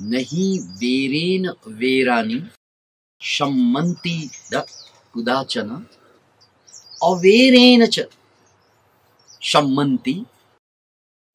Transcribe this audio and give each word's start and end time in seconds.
नही 0.00 0.58
वेरेन 0.80 1.48
वेरानी 1.78 2.40
सम्मन्ति 3.20 4.30
द 4.52 4.64
कुदाचन। 5.14 5.70
अवेरेन 7.04 7.86
च 7.86 8.06
सम्मन्ति 9.42 10.14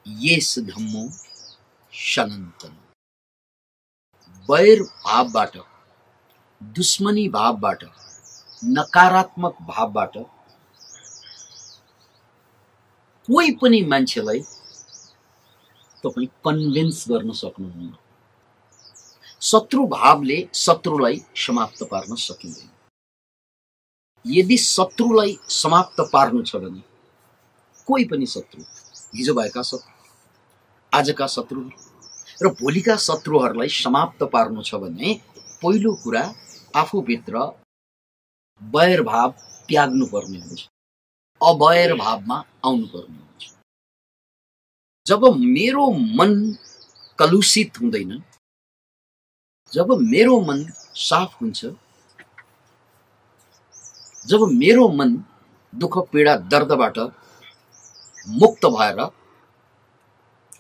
येस 0.06 0.50
धम्मो 0.60 1.10
सनातन 1.94 2.78
वैर 4.50 4.82
भावबाट 4.82 5.58
दुश्मनी 6.62 7.28
भाव 7.30 7.54
भावबाट, 7.56 7.84
नकारात्मक 8.64 9.56
भावबाट 9.62 10.18
कोही 13.28 13.52
पनि 13.52 13.82
मान्छेलाई 13.82 14.40
तपाईँ 16.04 16.28
कन्भिन्स 16.46 17.06
गर्न 17.10 17.32
सक्नुहुन्न। 17.32 17.94
शत्रु 19.46 19.86
भावले 19.88 20.38
शत्रुलाई 20.56 21.18
समाप्त 21.38 21.84
पार्न 21.92 22.16
सकिँदैन। 22.18 22.70
यदि 24.26 24.58
शत्रुलाई 24.58 25.38
समाप्त 25.54 26.02
पार्नु 26.14 26.42
छ 26.44 26.56
भने 26.64 26.82
कोही 27.88 28.06
पनि 28.12 28.26
शत्रु 28.26 28.62
हिजो 29.18 29.34
भएका 29.34 29.62
शत्रु 29.62 29.94
आजका 30.92 31.28
शत्रुहरू 31.36 32.44
र 32.44 32.54
भोलिका 32.62 32.96
शत्रुहरूलाई 33.08 33.70
समाप्त 33.76 34.24
पार्नु 34.34 34.62
छ 34.64 34.82
भने 34.84 35.14
पहिलो 35.62 35.94
कुरा 36.04 36.24
आफूभित्र 36.82 37.34
वैर 38.62 39.02
भाव 39.04 39.30
त्याग्नु 39.70 40.06
पर्ने 40.14 40.40
हुन्छ। 40.40 40.62
अवैर 41.42 41.94
भावमा 41.96 42.44
आउनु 42.66 42.88
पर्ने 42.88 43.20
हुन्छ। 43.20 43.44
जब 45.06 45.22
मेरो 45.38 45.86
मन 46.20 46.32
कलुषित 47.20 47.82
हुँदैन 47.82 48.24
जब 49.74 49.92
मेरो 50.02 50.40
मन 50.42 50.64
साफ 50.96 51.42
हुन्छ 51.42 51.66
जब 54.28 54.42
मेरो 54.52 54.88
मन 54.98 55.16
दुःख 55.74 55.98
पीडा 56.12 56.36
दर्दबाट 56.52 56.98
मुक्त 58.42 58.66
भएर 58.76 59.00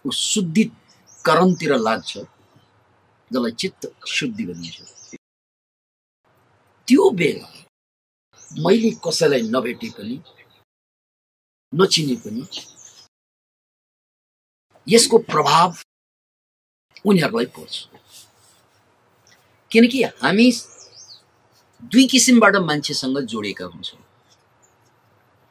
ऊ 0.05 0.11
शुद्धिकरणतिर 0.11 1.75
लाग्छ 1.77 2.17
जसलाई 2.17 3.51
चित्त 3.61 3.87
शुद्धि 4.07 4.45
भनिन्छ। 4.45 4.77
त्यो 6.87 7.09
बेला 7.19 7.47
मैले 8.51 8.91
कसैलाई 9.07 9.41
नभेटे 9.55 9.89
पनि 9.97 10.21
नचिने 11.73 12.15
पनि 12.25 12.43
यसको 14.87 15.17
प्रभाव 15.31 15.75
उनीहरूलाई 17.05 17.45
पर्छ। 17.57 17.75
किनकि 19.75 20.03
हामी 20.23 20.51
दुई 21.91 22.05
किसिमबाट 22.07 22.55
मान्छेसँग 22.63 23.17
जोडिएका 23.27 23.65
हुन्छौँ। 23.65 23.99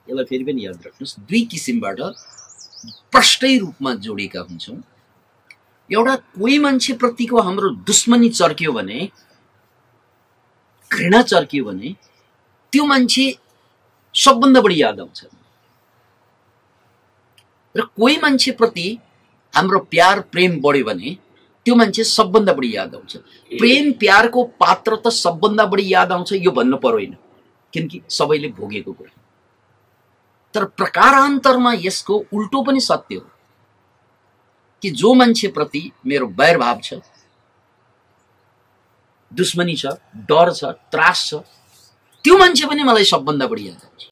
यसलाई 0.08 0.24
फेरि 0.24 0.44
पनि 0.44 0.64
याद 0.64 0.76
राख्नुहोस्। 0.84 1.18
दुई 1.28 1.40
किसिमबाट 1.52 1.98
प्रष्टै 3.12 3.56
रूपमा 3.58 3.94
जोडिएका 4.00 4.40
हुन्छौँ। 4.40 4.76
एउटा 5.90 6.14
कोही 6.40 6.58
मान्छेप्रतिको 6.58 7.40
हाम्रो 7.40 7.68
दुश्मनी 7.84 8.28
चर्कियो 8.30 8.72
भने 8.72 8.98
घृणा 10.90 11.20
चर्कियो 11.22 11.64
भने 11.64 11.94
त्यो 12.72 12.84
मान्छे 12.86 13.26
सबभन्दा 14.14 14.60
बढी 14.60 14.80
याद 14.82 15.00
आउँछ। 15.00 15.20
र 17.74 17.82
कोही 17.96 18.16
मान्छेप्रति 18.22 18.86
हाम्रो 19.54 19.78
प्यार 19.92 20.20
प्रेम 20.32 20.60
बढ्यो 20.60 20.84
भने 20.84 21.16
त्यो 21.66 21.74
मान्छे 21.74 22.04
सबभन्दा 22.04 22.52
बढी 22.52 22.74
याद 22.76 22.94
आउँछ। 22.94 23.16
प्रेम 23.50 23.92
प्यारको 24.00 24.44
पात्र 24.60 24.96
त 24.96 25.08
सबभन्दा 25.08 25.64
बढी 25.66 25.92
याद 25.92 26.12
आउँछ 26.12 26.32
यो 26.32 26.50
भन्नु 26.50 26.76
पर्दैन 26.76 27.16
किनकि 27.72 28.00
सबैले 28.10 28.48
भोगेको 28.48 28.92
कुरा। 28.92 29.12
तर 30.54 30.64
प्रकारान्तरमा 30.78 31.72
यसको 31.80 32.24
उल्टो 32.32 32.62
पनि 32.62 32.80
सत्य 32.80 33.14
हो। 33.14 33.30
कि 34.82 34.90
जो 34.90 35.12
मान्छेप्रति 35.14 35.90
मेरो 36.06 36.26
वैरभाव 36.38 36.80
छ 36.84 37.00
दुश्मनी 39.32 39.74
छ 39.76 39.86
डर 40.28 40.52
छ 40.52 40.64
त्रास 40.92 41.24
छ 41.28 41.34
त्यो 42.24 42.36
मान्छे 42.38 42.66
पनि 42.66 42.82
मलाई 42.82 43.04
सबभन्दा 43.04 43.46
बढी 43.46 43.66
याद 43.68 43.82
आउँछ। 43.84 44.02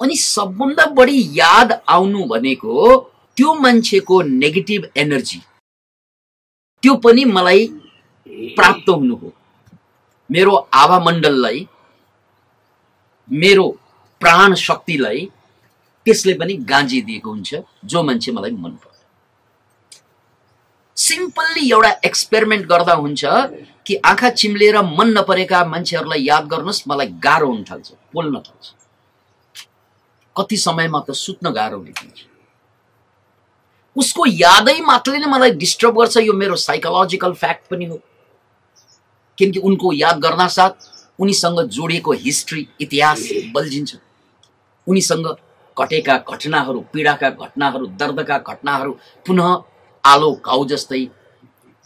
अनि 0.00 0.16
सबभन्दा 0.16 0.86
बढी 0.94 1.18
याद 1.38 1.72
आउनु 1.88 2.24
भनेको 2.26 2.72
त्यो 3.36 3.52
मान्छेको 3.54 4.20
नेगेटिभ 4.22 4.82
एनर्जी 4.96 5.40
त्यो 6.82 6.94
पनि 7.04 7.24
मलाई 7.24 7.66
प्राप्त 8.56 8.88
हुनु 8.88 9.16
हो। 9.16 9.32
मेरो 10.30 10.54
आवामण्डललाई 10.74 11.66
मेरो 13.28 13.66
प्राण 14.20 14.54
शक्तिलाई 14.66 15.20
त्यसले 16.06 16.34
पनि 16.40 16.54
गाँजी 16.70 17.00
दिएको 17.08 17.30
हुन्छ 17.30 17.50
जो 17.84 18.02
मान्छे 18.02 18.32
मलाई 18.32 18.50
मन 18.50 18.72
पर्छ। 18.82 18.94
सिम्पल्ली 20.96 21.70
एउटा 21.70 21.90
एक्सपेरिमेन्ट 22.04 22.66
गर्दा 22.66 22.94
हुन्छ 23.02 23.24
कि 23.86 23.94
आँखा 24.10 24.30
चिम्लेर 24.40 24.76
मन 24.82 25.08
नपरेका 25.18 25.64
मान्छेहरूलाई 25.64 26.24
याद 26.26 26.44
गर्नुहोस् 26.52 26.82
मलाई 26.88 27.08
गाह्रो 27.26 27.48
हुन 27.52 27.64
थाल्छ 27.70 27.92
बोल्न 28.14 28.34
थाल्छ। 28.46 28.66
कति 30.36 30.56
समयमा 30.56 31.00
त 31.08 31.10
सुत्न 31.24 31.50
गाह्रो 31.52 31.78
हुने 31.78 31.92
उसको 33.96 34.26
यादै 34.26 34.80
मात्रले 34.80 35.18
नै 35.18 35.26
मलाई 35.26 35.50
डिस्टर्ब 35.62 35.98
गर्छ 35.98 36.16
यो 36.18 36.32
मेरो 36.32 36.56
साइकोलोजिकल 36.56 37.32
फ्याक्ट 37.34 37.70
पनि 37.70 37.84
हो। 37.84 37.98
किनकि 39.38 39.58
उनको 39.58 39.92
याद 39.92 40.18
गर्न 40.20 40.46
साथ 40.48 40.72
उनीसँग 41.20 41.60
जोडिएको 41.68 42.12
हिस्ट्री 42.12 42.66
इतिहास 42.80 43.28
बल्झिन्छ। 43.54 43.96
उनीसँग 44.86 45.26
घटेका 45.76 46.16
घटनाहरू 46.32 46.80
पीडाका 46.92 47.30
घटनाहरू 47.30 47.86
दर्दका 48.00 48.38
घटनाहरू 48.38 48.92
पुनः 49.26 49.48
आलो 50.04 50.32
घाउ 50.46 50.64
जस्तै 50.66 51.04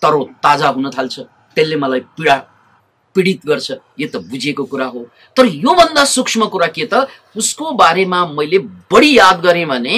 तरो 0.03 0.23
ताजा 0.43 0.69
हुन 0.69 0.91
थाल्छ। 0.91 1.19
त्यसले 1.57 1.77
मलाई 1.77 2.01
पीडा 2.17 2.37
पीडित 3.17 3.47
गर्छ। 3.47 3.71
यो 3.99 4.07
त 4.09 4.17
बुझिएको 4.31 4.65
कुरा 4.65 4.87
हो। 4.87 5.01
तर 5.37 5.47
योभन्दा 5.47 6.05
सूक्ष्म 6.07 6.47
कुरा 6.47 6.67
के 6.75 6.87
त 6.93 7.07
उसको 7.37 7.73
बारेमा 7.75 8.25
मैले 8.27 8.59
बढी 8.91 9.11
याद 9.19 9.41
गरेँ 9.43 9.67
भने 9.67 9.97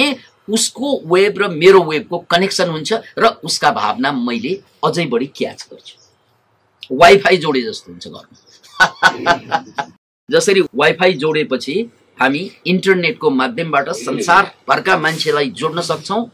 उसको 0.49 1.01
वेब 1.15 1.37
र 1.41 1.47
मेरो 1.47 1.83
वेबको 1.83 2.17
कनेक्सन 2.19 2.69
हुन्छ 2.69 2.93
र 3.19 3.25
उसका 3.43 3.71
भावना 3.71 4.11
मैले 4.11 4.61
अझै 4.83 5.05
बढी 5.05 5.25
क्याच 5.35 5.67
गर्छु। 5.71 6.95
वाइफाई 6.95 7.37
जोडे 7.37 7.61
जस्तो 7.61 7.91
हुन्छ 7.91 8.07
घरमा। 8.07 9.87
जसरी 10.31 10.61
वाइफाई 10.75 11.13
जोडेपछि 11.13 11.75
हामी 12.21 12.51
इन्टरनेटको 12.67 13.29
माध्यमबाट 13.29 13.89
संसारभरका 13.89 14.97
मान्छेलाई 14.97 15.49
जोड्न 15.49 15.81
सक्छौँ 15.81 16.31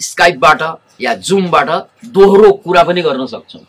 स्काइपबाट 0.00 0.62
या 1.00 1.14
जुमबाट 1.14 1.68
दोहोरो 2.04 2.52
कुरा 2.52 2.82
पनि 2.82 3.02
गर्न 3.02 3.26
सक्छौँ। 3.26 3.64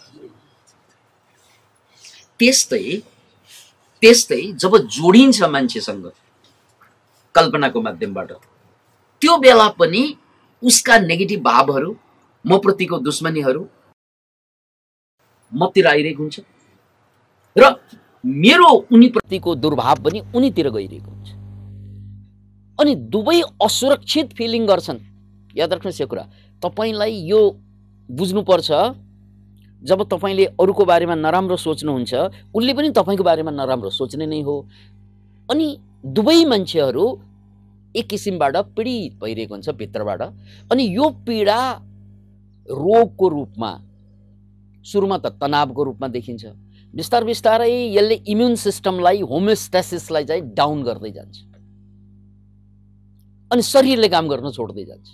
त्यस्तै 2.39 3.01
त्यस्तै 4.01 4.41
जब 4.53 4.77
जोडिन्छ 4.77 5.43
मान्छेसँग 5.43 6.11
कल्पनाको 7.35 7.81
माध्यमबाट 7.81 8.31
त्यो 9.21 9.37
बेला 9.37 9.67
पनि 9.79 10.03
उसका 10.63 10.97
नेगेटिभ 10.99 11.41
भावहरू 11.43 11.91
म 12.45 12.57
प्रतिको 12.57 12.97
दुश्मनीहरू 12.99 13.61
मतिर 15.51 15.87
आइरहेको 15.87 16.23
हुन्छ। 16.23 16.39
र 17.55 17.63
मेरो 18.23 18.69
उनीप्रतिको 18.91 19.55
दुर्भाव 19.55 19.97
पनि 20.03 20.19
उनीतिर 20.35 20.69
गइरहेको 20.69 21.09
हुन्छ। 21.11 21.29
अनि 22.79 22.95
दुवै 23.13 23.41
असुरक्षित 23.61 24.33
फिलिङ 24.37 24.65
गर्छन्। 24.67 24.99
याद 25.55 25.73
राख्नुहोस् 25.73 26.01
यो 26.01 26.07
कुरा। 26.07 26.23
तपाईँलाई 26.63 27.13
यो 27.31 27.41
बुझ्नुपर्छ 28.09 28.69
जब 29.81 29.99
तपाईँले 30.09 30.45
अरूको 30.59 30.83
बारेमा 30.85 31.15
नराम्रो 31.15 31.55
सोच्नुहुन्छ 31.55 32.13
उसले 32.55 32.73
पनि 32.73 32.89
तपाईँको 32.91 33.23
बारेमा 33.23 33.51
नराम्रो 33.51 33.89
सोच्ने 33.89 34.25
नै 34.25 34.41
हो। 34.41 34.55
अनि 35.49 35.67
दुवै 36.05 36.43
मान्छेहरू 36.45 37.05
एक 37.95 38.07
किसिमबाट 38.07 38.55
पीडित 38.75 39.13
भइरहेको 39.21 39.53
हुन्छ 39.55 39.69
भित्रबाट। 39.69 40.21
अनि 40.71 40.83
यो 40.95 41.09
पीडा 41.25 41.59
रोगको 42.67 43.27
रूपमा 43.29 43.71
सुरुमा 44.85 45.17
त 45.17 45.25
तनावको 45.41 45.83
रूपमा 45.83 46.07
देखिन्छ। 46.07 46.45
बिस्तार 46.93 47.23
बिस्तारै 47.23 47.71
यसले 47.91 48.15
इम्युन 48.27 48.55
सिस्टमलाई 48.55 49.21
होमियोस्टेसिसलाई 49.21 50.25
चाहिँ 50.25 50.43
डाउन 50.55 50.83
गर्दै 50.83 51.11
जान्छ। 51.11 51.37
अनि 53.51 53.61
शरीरले 53.61 54.07
काम 54.09 54.27
गर्न 54.27 54.51
छोड्दै 54.51 54.85
जान्छ। 54.85 55.07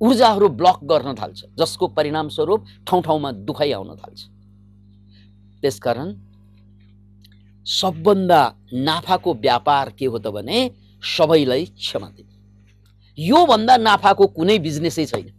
ऊर्जाहरू 0.00 0.48
ब्लक 0.48 0.78
गर्न 0.84 1.14
थाल्छ 1.14 1.38
जसको 1.58 1.86
परिणामस्वरूप 1.96 2.60
ठाउँ 2.88 3.02
ठाउँमा 3.02 3.30
दुखाइ 3.44 3.72
आउन 3.72 3.90
थाल्छ। 3.96 4.20
त्यसकारण 5.62 6.08
सबभन्दा 7.66 8.54
नाफाको 8.72 9.34
व्यापार 9.34 9.90
के 9.98 10.06
हो 10.06 10.18
त 10.18 10.26
भने 10.26 10.70
सबैलाई 11.02 11.64
क्षमा 11.66 12.08
दिने। 12.08 12.34
योभन्दा 13.18 13.76
नाफाको 13.76 14.26
कुनै 14.26 14.58
बिजनेसै 14.58 15.06
छैन। 15.06 15.32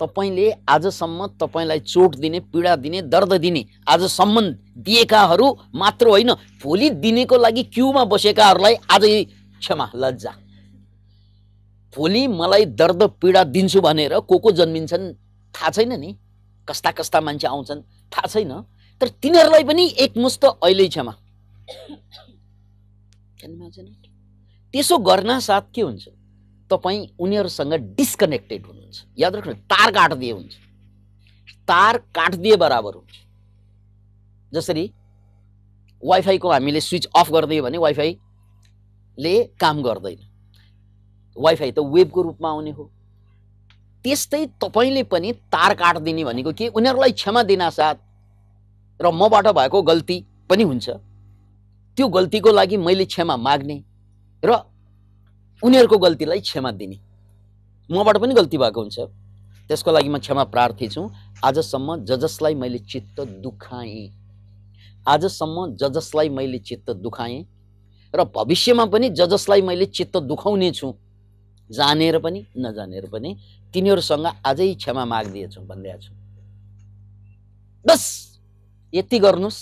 तपाईँले 0.00 0.50
आजसम्म 0.68 1.26
तपाईँलाई 1.26 1.80
चोट 1.80 2.16
दिने 2.16 2.40
पीडा 2.40 2.76
दिने 2.76 3.02
दर्द 3.02 3.32
दिने 3.32 3.64
आजसम्म 3.88 4.40
दिएकाहरू 4.78 5.46
मात्र 5.74 6.08
होइन 6.08 6.32
भोलि 6.62 6.90
दिनेको 6.90 7.36
लागि 7.36 7.62
क्युमा 7.62 8.04
बसेकाहरूलाई 8.04 8.74
आजै 8.90 9.24
क्षमा 9.60 9.90
लज्जा। 9.94 10.32
भोलि 11.96 12.26
मलाई 12.26 12.64
दर्द 12.64 13.02
पीडा 13.20 13.44
दिन्छु 13.44 13.80
भनेर 13.80 14.18
को 14.20 14.38
को 14.38 14.52
जन्मिन्छन् 14.52 15.12
थाहा 15.54 15.70
छैन 15.70 15.92
नि? 16.00 16.16
कस्ता 16.68 16.90
कस्ता 16.90 17.20
मान्छे 17.20 17.46
आउँछन् 17.46 17.80
थाहा 18.12 18.26
छैन। 18.26 18.52
तर 19.00 19.08
तिनीहरूलाई 19.08 19.64
पनि 19.64 19.84
एकमुष्ट 19.98 20.44
अहिले 20.44 20.88
क्षमा। 20.88 21.14
त्यसो 24.72 24.98
गर्न 24.98 25.38
साथ 25.38 25.62
के 25.74 25.82
हुन्छ? 25.82 26.08
तपाईँ 26.70 27.06
उनीहरूसँग 27.18 27.72
डिस्कनेक्टेड 27.72 28.66
हुनुहुन्छ। 28.66 29.04
याद 29.18 29.34
राख्नु 29.34 29.54
तार 29.54 29.90
काटिदिए 29.90 30.32
हुन्छ। 30.32 30.52
तार 31.68 31.98
काटिदिए 31.98 32.56
बराबर 32.56 32.94
हुन्छ। 32.94 33.10
जसरी 34.54 34.92
वाइफाईको 36.04 36.52
हामीले 36.52 36.80
स्विच 36.80 37.08
अफ 37.16 37.30
गरिदियो 37.30 37.62
भने 37.62 37.78
वाइफाईले 37.78 39.44
काम 39.44 39.82
गर्दैन। 39.82 40.18
वाइफाई 41.36 41.72
त 41.72 41.78
वेबको 41.78 42.22
रूपमा 42.22 42.50
आउने 42.50 42.70
हो। 42.70 42.90
त्यस्तै 44.04 44.46
तपाईँले 44.46 45.02
पनि 45.02 45.32
तार 45.32 45.74
काटिदिने 45.74 46.24
भनेको 46.24 46.52
के? 46.52 46.68
उनीहरूलाई 46.68 47.12
क्षमा 47.12 47.42
दिन 47.42 47.70
साथ। 47.70 47.94
र 49.02 49.10
मबाट 49.10 49.46
भएको 49.46 49.82
गल्ती 49.82 50.24
पनि 50.48 50.62
हुन्छ। 50.62 50.90
त्यो 51.96 52.08
गल्तीको 52.08 52.50
लागि 52.52 52.76
मैले 52.76 53.04
क्षमा 53.04 53.36
माग्ने 53.36 53.82
र 54.42 54.50
उनीहरूको 55.62 55.98
गल्तीलाई 55.98 56.40
क्षमा 56.40 56.70
दिने। 56.72 56.96
मबाट 57.90 58.16
पनि 58.18 58.34
गल्ती 58.34 58.58
भएको 58.58 58.80
हुन्छ। 58.80 58.98
त्यसको 59.70 59.90
लागि 59.92 60.08
म 60.08 60.18
क्षमा 60.18 60.44
प्रार्थी 60.44 60.88
छु। 60.88 61.02
आजसम्म 61.44 62.04
ज 62.04 62.16
जसलाई 62.22 62.54
मैले 62.54 62.78
चित्त 62.80 63.20
दुखाएँ। 63.42 64.08
आजसम्म 65.06 65.76
ज 65.76 65.90
जसलाई 65.94 66.28
मैले 66.28 66.58
चित्त 66.58 66.90
दुखाएँ 66.90 67.44
र 68.14 68.24
भविष्यमा 68.36 68.84
पनि 68.86 69.10
ज 69.10 69.28
जसलाई 69.30 69.62
मैले 69.62 69.86
चित्त 69.86 70.16
दुखाउने 70.16 70.70
छु। 70.72 70.94
जानेर 71.70 72.18
पनि 72.18 72.40
नजानेर 72.58 73.06
पनि 73.08 73.36
तिनीहरूसँग 73.74 74.26
अझै 74.44 74.74
क्षमा 74.74 75.04
मागिदिएछु 75.04 75.60
भनिदिएको 75.60 76.00
छु 76.00 76.12
बस 77.84 78.02
यति 78.92 79.18
गर्नुहोस्। 79.18 79.58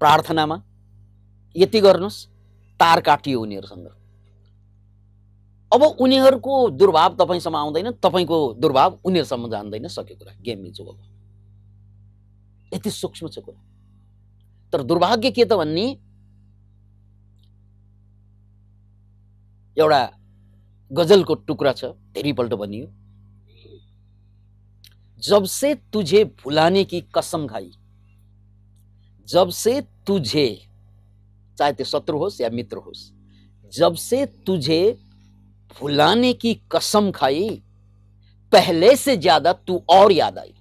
प्रार्थनामा 0.00 0.56
यति 1.58 1.80
गर्नुहोस् 1.80 2.26
तार 2.80 3.00
काटियो 3.00 3.40
उनीहरूसँग। 3.40 3.86
अब 5.72 5.82
उनीहरूको 5.82 6.54
दुर्भाव 6.70 7.16
तपाईँसम्म 7.20 7.56
आउँदैन 7.56 7.90
तपाईँको 8.02 8.38
दुर्भाव 8.54 8.98
उनीहरूसम्म 9.04 9.50
जान्दैन 9.50 9.88
सक्यो 9.88 10.16
कुरा 10.16 10.32
गेम 10.42 10.58
मिल्छु 10.62 10.84
अब 10.84 10.98
यति 12.72 12.90
सूक्ष्म 12.90 13.28
छ 13.28 13.38
कुरा। 13.38 13.60
तर 14.72 14.82
दुर्भाग्य 14.82 15.30
के 15.30 15.44
त 15.44 15.52
भन्ने? 15.52 15.86
एउटा 19.76 20.02
गजलको 20.90 21.34
टुक्रा 21.34 21.72
छ 21.72 21.84
धेरैपल्ट 22.14 22.54
भनियो। 22.54 22.86
जब 25.22 25.44
से 25.44 25.74
तुझे 25.92 26.24
भुलाने 26.38 26.84
की 26.84 27.00
कसम 27.14 27.46
खाई 27.46 27.70
जब 29.28 29.50
से 29.50 29.80
तुझे 30.06 30.46
चाहे 31.58 31.72
तो 31.72 31.84
शत्रु 31.84 32.18
होस् 32.18 32.40
या 32.40 32.50
मित्र 32.50 32.76
होस्, 32.76 33.10
जब 33.72 33.94
से 33.96 34.24
तुझे 34.46 34.98
भुलाने 35.80 36.32
की 36.34 36.54
कसम 36.72 37.10
खाई, 37.10 37.48
पहले 38.52 38.94
से 38.96 39.16
ज़्यादा 39.16 39.52
तू 39.52 39.82
और 39.90 40.12
याद 40.12 40.38
आई। 40.38 40.54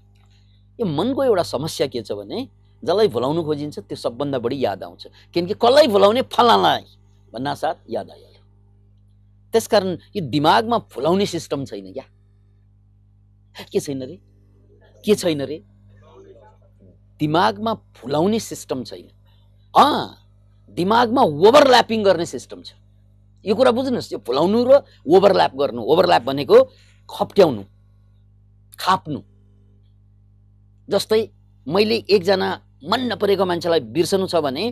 यो 0.79 0.85
मनको 0.85 1.23
एउटा 1.23 1.43
समस्या 1.43 1.87
के 1.87 2.01
छ 2.01 2.11
भने 2.13 2.47
जसलाई 2.83 3.07
भुलाउनु 3.07 3.43
खोजिन्छ 3.43 3.79
त्यो 3.79 3.95
सबभन्दा 3.97 4.39
बढी 4.39 4.63
याद 4.63 4.83
आउँछ 4.83 5.07
किनकि 5.33 5.53
कसलाई 5.55 5.87
भुलाउने 5.87 6.21
भन्ना 7.33 7.53
साथ 7.55 7.75
याद 7.89 8.09
आइहाल्यो 8.09 8.43
त्यसकारण 9.53 9.97
यो 10.15 10.21
दिमागमा 10.29 10.77
फुलाउने 10.91 11.25
सिस्टम 11.25 11.65
छैन 11.65 11.91
क्या? 11.93 12.03
के 13.71 13.79
छैन 13.79 14.03
रे? 14.03 14.19
के 15.03 15.15
छैन 15.15 15.41
रे? 15.41 15.57
दिमागमा 17.19 17.73
फुलाउने 17.95 18.39
सिस्टम 18.39 18.83
छैन। 18.83 19.09
अँ 19.73 20.26
दिमागमा 20.77 21.21
ओभरल्यापिङ 21.21 21.99
गर्ने 22.03 22.25
सिस्टम 22.25 22.61
छ। 22.61 22.77
यो 23.45 23.53
कुरा 23.55 23.71
बुझ्नुहोस् 23.73 24.13
यो 24.13 24.19
फुलाउनु 24.21 24.59
र 24.69 24.71
ओभरल्याप 25.05 25.53
गर्नु 25.57 25.81
ओभरल्याप 25.81 26.23
भनेको 26.29 26.57
खप्ट्याउनु 27.09 27.63
खाप्नु। 28.79 29.19
जस्तै 30.89 31.21
मैले 31.67 31.97
एकजना 32.05 32.49
मन 32.85 33.01
नपरेको 33.11 33.45
मान्छेलाई 33.45 33.81
बिर्सनु 33.95 34.25
छ 34.27 34.35
भने 34.45 34.63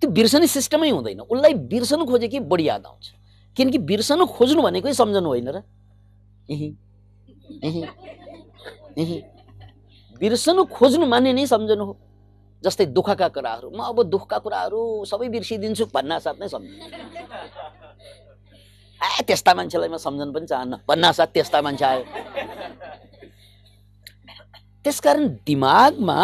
त्यो 0.00 0.10
बिर्सने 0.10 0.46
सिस्टमै 0.46 0.90
हुँदैन। 0.90 1.20
उसलाई 1.26 1.54
बिर्सनु 1.70 2.04
खोजे 2.06 2.28
कि 2.28 2.38
बढी 2.40 2.64
याद 2.68 2.86
आउँछ। 2.86 3.04
किनकि 3.56 3.78
बिर्सनु 3.90 4.24
खोज्नु 4.26 4.60
भनेकै 4.62 4.92
सम्झनु 4.94 5.28
होइन 5.28 5.48
र। 5.54 5.58
बिर्सनु 10.20 10.64
खोज्नु 10.70 11.06
माने 11.06 11.32
नै 11.32 11.46
सम्झनु 11.46 11.84
हो। 11.84 11.92
जस्तै 12.64 12.86
दुःखका 12.96 13.28
कुराहरू। 13.36 13.68
म 13.76 13.80
अब 13.92 13.98
दुःखका 14.08 14.38
कुराहरू 14.44 14.80
सबै 15.10 15.28
बिर्सिदिन्छु 15.28 15.84
भन्ना 15.94 16.18
साथ 16.24 16.36
नै 16.40 16.48
सम्झनु 16.48 16.74
ए 19.00 19.22
त्यस्ता 19.28 19.52
मान्छेलाई 19.54 19.88
म 19.92 19.96
सम्झनु 20.00 20.32
पनि 20.32 20.46
चाहन्न। 20.48 20.74
भन्ना 20.88 21.12
साथ 21.12 21.28
त्यस्ता 21.36 21.58
मान्छे 21.60 21.84
आयो। 21.84 22.04
त्यसकारण 24.84 25.24
दिमागमा 25.44 26.18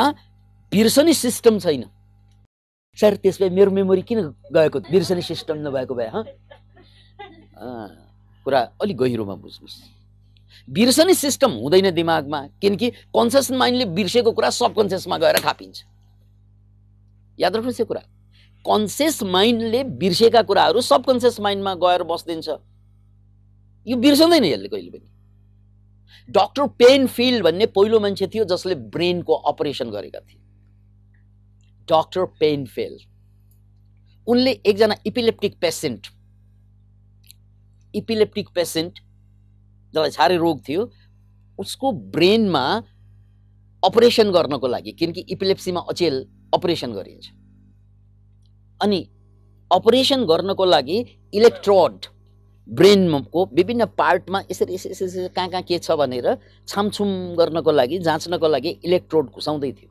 बिर्सने 0.73 1.13
सिस्टम 1.15 1.59
छैन। 1.61 1.85
सर 2.99 3.13
त्यसमा 3.23 3.49
मेरो 3.57 3.71
मेमोरी 3.71 4.03
किन 4.09 4.19
गएको? 4.53 4.79
बिर्सने 4.93 5.23
सिस्टम 5.23 5.57
नभएको 5.67 5.95
भए 5.95 6.09
कुरा 8.47 8.61
अलिक 8.81 8.97
गहिरोमा 8.97 9.35
बुझ्नुहोस्। 9.45 9.77
बिर्सने 10.69 11.15
सिस्टम 11.15 11.51
हुँदैन 11.61 11.91
दिमागमा 11.95 12.41
किनकि 12.61 12.91
कन्सियस 13.17 13.51
माइन्डले 13.61 13.85
बिर्सेको 13.97 14.31
कुरा 14.33 14.51
सबकन्सियसमा 14.51 15.17
गएर 15.19 15.37
खापिन्छ 15.45 15.77
याद 17.41 17.57
राख्नुहोस् 17.57 17.81
यो 17.81 17.87
कुरा। 17.87 18.01
कन्सियस 18.65 19.23
माइन्डले 19.25 19.83
बिर्सेका 19.97 20.43
कुराहरू 20.43 20.81
सबकन्सियस 20.83 21.41
माइन्डमा 21.41 21.75
गएर 21.75 22.03
बस्दिन्छ। 22.05 22.49
यो 23.87 23.97
बिर्सँदैन 23.97 24.45
यसले 24.45 24.69
कहिले 24.69 24.91
पनि। 24.91 25.07
डक्टर 26.29 26.67
पेन 26.79 27.07
फिल्ड 27.07 27.43
भन्ने 27.45 27.67
पहिलो 27.67 28.01
मान्छे 28.01 28.27
थियो 28.27 28.45
जसले 28.45 28.75
ब्रेनको 28.95 29.35
अपरेसन 29.51 29.91
गरेका 29.91 30.21
थिए। 30.21 30.41
डक्टर 31.89 32.25
पेन 32.41 32.65
फेल्ड 32.67 33.01
उनले 34.27 34.51
एकजना 34.67 34.95
इपिलेप्टिक 35.07 35.57
पेसेन्ट 35.61 36.07
इपिलेप्टिक 37.95 38.49
पेसेन्ट 38.55 38.99
जसलाई 39.95 40.11
छारे 40.11 40.37
रोग 40.37 40.61
थियो 40.69 40.91
उसको 41.59 41.93
ब्रेनमा 42.15 42.63
अपरेसन 43.83 44.31
गर्नको 44.31 44.67
लागि 44.69 44.93
किनकि 44.93 45.21
इपिलेप्सीमा 45.31 45.81
अचेल। 45.91 46.25
अपरेसन 46.53 46.93
गरिन्छ। 46.93 47.27
अनि 48.81 48.99
अपरेसन 49.71 50.25
गर्नको 50.27 50.65
लागि 50.65 50.99
इलेक्ट्रोड 51.35 52.07
ब्रेनको 52.69 53.45
विभिन्न 53.55 53.85
पार्टमा 53.99 54.41
यसरी 54.51 54.75
यसरी 54.75 54.93
यसरी 54.93 55.29
कहाँ 55.37 55.49
कहाँ 55.49 55.63
के 55.63 55.79
छ 55.79 55.91
भनेर 56.01 56.27
छामछुम 56.69 57.11
गर्नको 57.39 57.71
लागि 57.73 57.99
जाँच्नको 57.99 58.49
लागि 58.49 58.71
इलेक्ट्रोड 58.85 59.31
घुसाउँदै 59.31 59.73
थियो। 59.73 59.91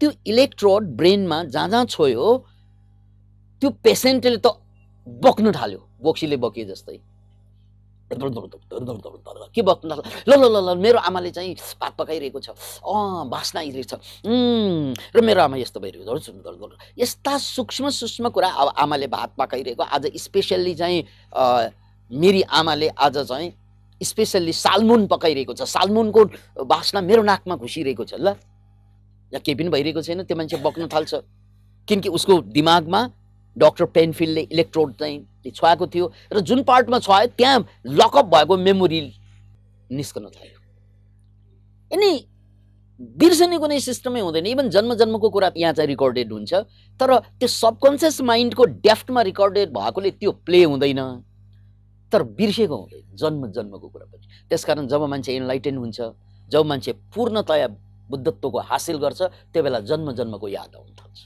त्यो 0.00 0.10
इलेक्ट्रोड 0.26 0.82
ब्रेनमा 0.96 1.42
जहाँ 1.44 1.68
जहाँ 1.68 1.84
छोयो 1.86 2.26
त्यो 3.62 3.70
पेसेन्टले 3.84 4.36
त 4.36 4.56
बक्नु 5.06 5.52
थाल्यो 5.52 5.80
बोक्सीले 6.02 6.36
बके 6.36 6.64
जस्तै। 6.64 6.98
के 8.10 9.62
बक्नु 9.62 9.94
ल 10.28 10.32
ल 10.34 10.56
ल 10.58 10.76
मेरो 10.78 10.98
आमाले 11.00 11.30
चाहिँ 11.30 11.54
भात 11.80 11.94
पकाइरहेको 11.98 12.40
छ 12.40 12.50
अँ 12.82 13.28
बास्ना 13.30 13.60
आइरहेको 13.60 13.96
छ 13.96 14.00
र 15.14 15.20
मेरो 15.20 15.42
आमा 15.42 15.56
यस्तो 15.56 15.80
भइरहेको 15.80 16.18
छ 16.18 16.34
यस्ता 16.98 17.38
सूक्ष्म 17.38 17.90
सूक्ष्म 17.90 18.28
कुरा 18.28 18.48
अब 18.48 18.72
आमाले 18.78 19.06
भात 19.06 19.34
पकाइरहेको 19.38 19.82
आज 19.84 20.10
स्पेसल्ली 20.16 20.74
चाहिँ 20.74 20.98
मेरी 22.10 22.42
आमाले 22.42 22.88
आज 22.98 23.18
चाहिँ 23.24 23.52
स्पेसल्ली 24.00 24.52
सालमुन 24.54 25.06
पकाइरहेको 25.06 25.54
छ 25.54 25.62
सालमुनको 25.68 26.24
बास्ना 26.66 27.00
मेरो 27.00 27.22
नाकमा 27.22 27.56
घुसिरहेको 27.56 28.04
छ 28.04 28.14
ल 28.16 28.34
या 29.32 29.38
केही 29.38 29.54
पनि 29.54 29.68
भइरहेको 29.70 30.02
छैन 30.02 30.22
त्यो 30.24 30.36
मान्छे 30.36 30.56
बक्न 30.58 30.88
थाल्छ 30.88 31.14
किनकि 31.88 32.08
उसको 32.10 32.40
दिमागमा 32.50 33.00
डक्टर 33.56 33.84
पेनफिल्डले 33.94 34.40
इलेक्ट्रोड 34.52 34.94
चाहिँ 34.94 35.18
छोएको 35.48 35.86
थियो 35.86 36.12
र 36.32 36.40
जुन 36.44 36.62
पार्टमा 36.62 36.98
छोयो 37.00 37.26
त्यहाँ 37.32 37.64
लकअप 37.88 38.26
भएको 38.28 38.56
मेमोरी 38.56 39.00
निस्कन 39.90 40.28
थाल्यो। 40.28 40.58
अनि 41.90 42.10
बिर्सने 43.00 43.58
कुनै 43.58 43.80
सिस्टमै 43.80 44.20
हुँदैन। 44.20 44.46
इभन 44.46 44.68
जन्म 44.70 44.94
जन्मको 44.94 45.28
कुरा 45.30 45.50
यहाँ 45.56 45.72
चाहिँ 45.72 45.88
रिकर्डेड 45.88 46.32
हुन्छ 46.32 46.52
तर 47.00 47.18
त्यो 47.40 47.48
सबकन्सियस 47.48 48.20
माइन्डको 48.20 48.64
डेफ्टमा 48.84 49.20
रिकर्डेड 49.22 49.68
भएकोले 49.72 50.10
त्यो 50.20 50.32
प्ले 50.44 50.62
हुँदैन। 50.64 51.00
तर 52.12 52.22
बिर्सेको 52.36 52.76
हुँदैन 52.76 53.16
जन्म 53.16 53.46
जन्मको 53.50 53.88
कुरा 53.88 54.04
पनि। 54.04 54.26
त्यसकारण 54.50 54.86
जब 54.86 55.02
मान्छे 55.08 55.32
इन्लाइटेन 55.36 55.76
हुन्छ 55.76 56.00
जब 56.52 56.62
मान्छे 56.66 56.92
पूर्णतया 57.14 57.66
बुद्धत्वको 58.10 58.58
हासिल 58.58 58.96
गर्छ 58.98 59.22
त्यो 59.48 59.62
बेला 59.62 59.80
जन्म 59.80 60.12
जन्मको 60.12 60.48
याद 60.48 60.74
आउन 60.76 60.92
थाल्छ। 61.00 61.18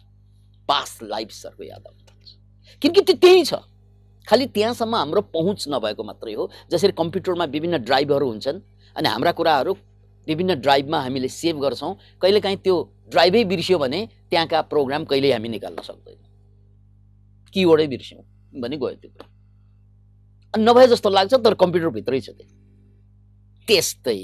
पास्ट 0.69 1.03
लाइफ्सहरूको 1.03 1.65
याद 1.65 1.83
आउन 1.87 1.99
थाल्छ। 2.07 2.29
किनकि 2.83 3.01
त्यो 3.01 3.17
त्यही 3.17 3.45
छ। 3.45 3.55
खालि 4.29 4.47
त्यहाँसम्म 4.47 4.95
हाम्रो 4.95 5.21
पहुँच 5.35 5.65
नभएको 5.69 6.03
मात्रै 6.05 6.35
हो। 6.35 6.51
जसरी 6.73 6.93
कम्प्युटरमा 6.93 7.45
विभिन्न 7.45 7.77
ड्राइभहरू 7.85 8.27
हुन्छन् 8.29 8.61
अनि 8.97 9.09
हाम्रा 9.09 9.33
कुराहरू 9.33 9.73
विभिन्न 10.27 10.55
ड्राइभमा 10.61 10.99
हामीले 11.01 11.29
सेभ 11.29 11.61
गर्छौँ 11.61 11.95
कहिलेकाहीँ 12.23 12.57
त्यो 12.65 12.77
ड्राइभै 13.11 13.45
बिर्स्यो 13.45 13.79
भने 13.79 14.01
त्यहाँका 14.31 14.61
प्रोग्राम 14.73 15.05
कहिल्यै 15.05 15.33
हामी 15.33 15.49
निकाल्न 15.49 15.83
सक्दैनौँ। 15.83 16.29
किवर्डै 17.53 17.87
बिर्स्यौँ 17.87 18.23
भने 18.61 18.77
गयो 18.77 18.97
त्यो 18.97 19.11
कुरा। 19.11 19.29
अनि 20.55 20.65
नभए 20.65 20.87
जस्तो 20.87 21.09
लाग्छ 21.11 21.35
तर 21.35 21.55
कम्प्युटरभित्रै 21.55 22.21
छ 22.21 22.31
त्यो। 22.31 22.49
त्यस्तै 23.69 24.21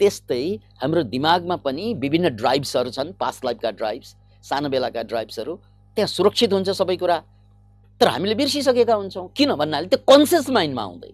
त्यस्तै 0.00 0.44
हाम्रो 0.82 1.02
दिमागमा 1.14 1.56
पनि 1.62 1.94
विभिन्न 2.02 2.28
ड्राइभ्सहरू 2.34 2.90
छन् 2.90 3.12
पास्ट 3.20 3.44
लाइफका 3.44 3.70
ड्राइभ्स 3.70 4.08
सानो 4.44 4.68
बेलाका 4.68 5.02
ड्राइभ्सहरू। 5.02 5.54
त्यहाँ 5.96 6.08
सुरक्षित 6.08 6.52
हुन्छ 6.52 6.70
सबै 6.70 6.96
कुरा। 6.96 7.16
तर 8.00 8.08
हामीले 8.08 8.34
बिर्सिसकेका 8.34 8.94
हुन्छौँ। 8.94 9.32
किन 9.36 9.54
भन्नाले 9.54 9.86
त्यो 9.86 9.98
कन्सियस 10.08 10.50
माइन्डमा 10.50 10.82
आउँदैन। 10.82 11.12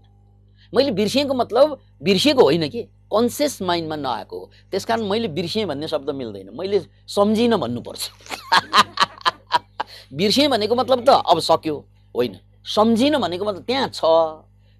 मैले 0.73 0.90
बिर्सिएको 0.90 1.35
मतलब 1.35 1.78
बिर्सिएको 2.02 2.43
होइन 2.43 2.69
कि? 2.69 2.88
कन्सियस 3.12 3.62
माइन्डमा 3.62 3.97
नआएको 3.97 4.38
हो। 4.38 4.50
त्यस 4.71 4.85
कारण 4.85 5.02
मैले 5.02 5.28
बिर्सेँ 5.28 5.66
भन्ने 5.66 5.88
शब्द 5.88 6.11
मिल्दैन। 6.11 6.50
मैले 6.55 6.87
सम्झिनँ 7.07 7.59
भन्नुपर्छ। 7.59 8.11
बिर्सेँ 10.12 10.49
भनेको 10.49 10.75
मतलब 10.75 11.05
त 11.09 11.23
अब 11.26 11.40
सक्यो 11.40 11.87
होइन। 12.14 12.38
सम्झिनँ 12.64 13.21
भनेको 13.21 13.45
मतलब 13.45 13.62
त्यहाँ 13.62 13.88
छ 13.88 14.00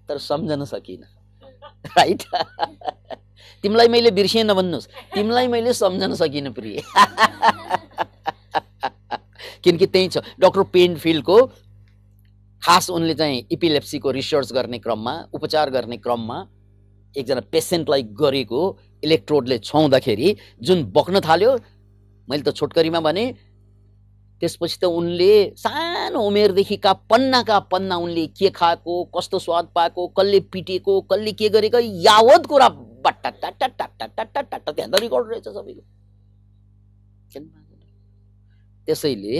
तर 0.09 0.17
सम्झन 0.17 0.65
सकिनँ। 0.65 1.07
राइट 1.87 2.23
तिमीलाई 3.63 3.87
मैले 3.87 4.11
बिर्सेँ 4.11 4.43
नभन्नुहोस्। 4.43 4.87
तिमीलाई 5.13 5.47
मैले 5.47 5.73
सम्झन 5.73 6.15
सकिनँ 6.15 6.53
प्रिय। 6.53 6.81
किनकि 9.63 9.85
त्यही 9.85 10.07
छ। 10.07 10.17
डक्टर 10.39 10.63
पेनफिल्डको 10.63 11.51
खास 12.61 12.89
उनले 12.89 13.13
चाहिँ 13.15 13.45
इपिलेप्सीको 13.51 14.11
रिसर्च 14.11 14.51
गर्ने 14.53 14.79
क्रममा 14.79 15.13
उपचार 15.33 15.69
गर्ने 15.69 15.97
क्रममा 15.97 16.37
एकजना 17.15 17.41
पेसेन्टलाई 17.51 18.03
गरेको 18.21 18.61
इलेक्ट्रोडले 19.03 19.57
छाउँदाखेरि 19.59 20.35
जुन 20.61 20.83
बग्न 20.95 21.19
थाल्यो 21.27 21.51
मैले 22.27 22.43
त 22.43 22.55
छोटकरीमा 22.55 22.99
भने 22.99 23.25
त्यसपछि 24.41 24.77
त 24.81 24.85
उनले 24.85 25.33
सानो 25.57 26.19
उमेरदेखिका 26.21 26.93
पन्नाका 27.09 27.59
पन्ना 27.71 27.95
उनले 27.97 28.25
के 28.37 28.49
खाएको 28.53 28.93
कस्तो 29.15 29.39
स्वाद 29.39 29.71
पाएको 29.75 30.07
कसले 30.17 30.39
पिटेको 30.53 30.93
कसले 31.11 31.31
के 31.39 31.49
गरेको 31.49 31.79
यावत 32.05 32.45
कुरा 32.45 32.67
बट्टा 33.05 33.29
टाटा 33.29 33.67
टाटा 33.67 34.05
टाटा 34.13 34.41
टाटा 34.41 34.71
त्यहाँ 34.71 34.91
त 34.91 34.99
रिकर्ड 35.01 35.25
रहेछ 35.31 35.47
सबैको। 35.47 35.83
त्यसैले 38.87 39.37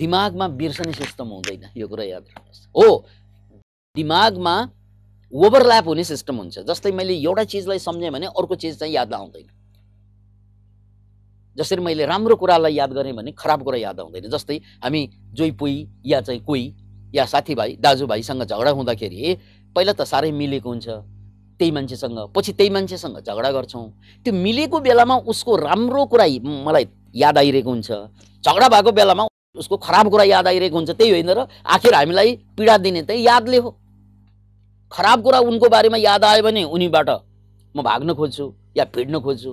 दिमागमा 0.00 0.46
बिर्सने 0.48 0.92
सिस्टम 0.92 1.28
हुँदैन 1.28 1.64
यो 1.76 1.86
कुरा 1.88 2.04
याद 2.04 2.24
राख्नुहोस्। 2.24 2.66
हो 2.74 3.06
दिमागमा 3.94 4.54
ओभरल्याप 5.32 5.86
हुने 5.88 6.04
सिस्टम 6.04 6.36
हुन्छ 6.36 6.58
जस्तै 6.68 6.90
मैले 6.92 7.14
एउटा 7.14 7.44
चिजलाई 7.44 7.78
सम्झेँ 7.78 8.10
भने 8.10 8.26
अर्को 8.28 8.54
चिज 8.54 8.78
चाहिँ 8.78 8.94
याद 8.94 9.12
आउँदैन। 9.14 9.48
जसरी 11.56 11.80
मैले 11.80 12.06
राम्रो 12.06 12.36
कुरालाई 12.36 12.74
याद 12.74 12.92
गरेँ 12.92 13.12
भने 13.12 13.32
खराब 13.32 13.62
कुरा 13.64 13.78
याद 13.78 14.00
आउँदैन 14.00 14.30
जस्तै 14.30 14.56
हामी 14.84 15.08
जोइ 15.32 15.50
पुई 15.60 15.74
या 16.06 16.20
चाहिँ 16.20 16.40
कोही 16.40 16.64
या 17.14 17.24
साथीभाइ 17.24 17.76
दाजुभाइसँग 17.80 18.42
झगडा 18.44 18.70
हुँदाखेरि 18.70 19.36
पहिला 19.76 19.92
त 19.92 20.02
साह्रै 20.02 20.30
मिलेको 20.32 20.68
हुन्छ 20.68 20.88
त्यही 20.88 21.70
मान्छेसँग 21.70 22.18
पछि 22.34 22.52
त्यही 22.52 22.70
मान्छेसँग 22.70 23.18
झगडा 23.20 23.50
गर्छौँ। 23.52 23.86
त्यो 24.24 24.32
मिलेको 24.32 24.80
बेलामा 24.80 25.16
उसको 25.28 25.56
राम्रो 25.56 26.04
कुरा 26.06 26.26
मलाई 26.66 26.86
याद 27.14 27.38
आइरहेको 27.38 27.70
हुन्छ 27.70 27.90
झगडा 28.44 28.68
भएको 28.68 28.92
बेलामा 28.92 29.26
उसको 29.56 29.76
खराब 29.76 30.08
कुरा 30.10 30.24
याद 30.24 30.46
आइरहेको 30.46 30.76
हुन्छ 30.76 30.90
त्यही 30.90 31.10
होइन 31.10 31.30
र 31.30 31.46
आखिर 31.66 31.94
हामीलाई 31.94 32.36
पीडा 32.56 32.76
दिने 32.78 33.02
त्यही 33.04 33.26
यादले 33.26 33.56
हो। 33.56 33.70
खराब 34.92 35.22
कुरा 35.22 35.38
उनको 35.44 35.68
बारेमा 35.68 35.96
याद 35.98 36.24
आयो 36.24 36.42
भने 36.42 36.62
उनीबाट 36.64 37.08
म 37.74 37.82
भाग्न 37.84 38.14
खोज्छु 38.14 38.46
या 38.76 38.84
भिड्न 38.88 39.20
खोज्छु। 39.20 39.52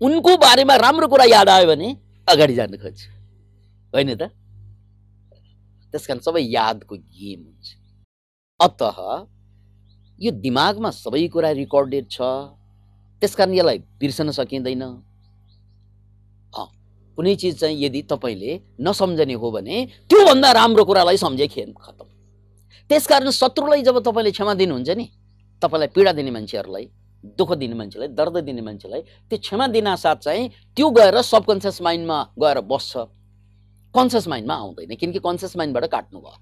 उनको 0.00 0.36
बारेमा 0.36 0.76
राम्रो 0.76 1.08
कुरा 1.08 1.24
याद 1.24 1.48
आयो 1.48 1.66
भने 1.68 1.88
अगाडि 2.28 2.54
जान 2.54 2.76
खोज्छु। 2.76 3.08
होइन 3.96 4.14
त? 4.14 4.28
त्यस 5.92 6.06
कारण 6.06 6.20
सबै 6.20 6.42
यादको 6.44 6.96
गेम 6.96 7.40
हुन्छ। 7.40 7.66
अत 8.60 8.80
यो 10.20 10.30
दिमागमा 10.36 10.90
सबै 10.92 11.26
कुरा 11.32 11.50
रेकर्डेड 11.56 12.04
छ। 12.12 12.20
त्यस 13.22 13.34
कारण 13.36 13.54
यसलाई 13.56 13.78
बिर्सन 14.00 14.30
सकिँदैन। 14.36 14.84
कुनै 17.20 17.34
चिज 17.36 17.60
चाहिँ 17.60 17.76
यदि 17.84 18.00
तपाईँले 18.08 18.52
नसम्झने 18.80 19.34
हो 19.36 19.50
भने 19.52 19.76
त्योभन्दा 20.08 20.50
राम्रो 20.56 20.84
कुरालाई 20.88 21.16
सम्झे 21.20 21.46
खेल 21.52 21.72
खतम 21.76 22.08
त्यसकारण 22.90 23.30
शत्रुलाई 23.30 23.82
जब 23.84 24.00
तपाईँले 24.08 24.30
क्षमा 24.32 24.54
दिनुहुन्छ 24.56 24.90
नि 24.96 25.06
तपाईँलाई 25.62 25.88
पीडा 25.92 26.12
दिने 26.16 26.30
मान्छेहरूलाई 26.32 26.86
दुःख 27.38 27.50
दिने 27.60 27.74
मान्छेलाई 27.76 28.08
दर्द 28.16 28.36
दिने 28.48 28.62
मान्छेलाई 28.64 29.00
त्यो 29.28 29.38
क्षमा 29.38 29.66
दिन 29.76 29.94
साथ 30.00 30.16
चाहिँ 30.24 30.48
त्यो 30.76 30.90
गएर 30.90 31.20
सबकन्सियस 31.20 31.82
माइन्डमा 31.82 32.18
गएर 32.40 32.60
बस्छ। 32.64 32.92
कन्सियस 33.94 34.28
माइन्डमा 34.28 34.54
आउँदैन 34.54 34.94
किनकि 34.96 35.18
कन्सियस 35.18 35.56
माइन्डबाट 35.56 35.84
काट्नु 35.92 36.18
भयो 36.20 36.36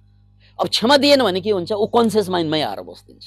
अब 0.58 0.68
क्षमा 0.68 0.96
दिएन 1.02 1.22
भने 1.26 1.40
के 1.40 1.50
हुन्छ? 1.50 1.72
ऊ 1.72 1.86
कन्सियस 1.90 2.28
माइन्डमै 2.30 2.60
आएर 2.62 2.80
बस्दिन्छ। 2.86 3.24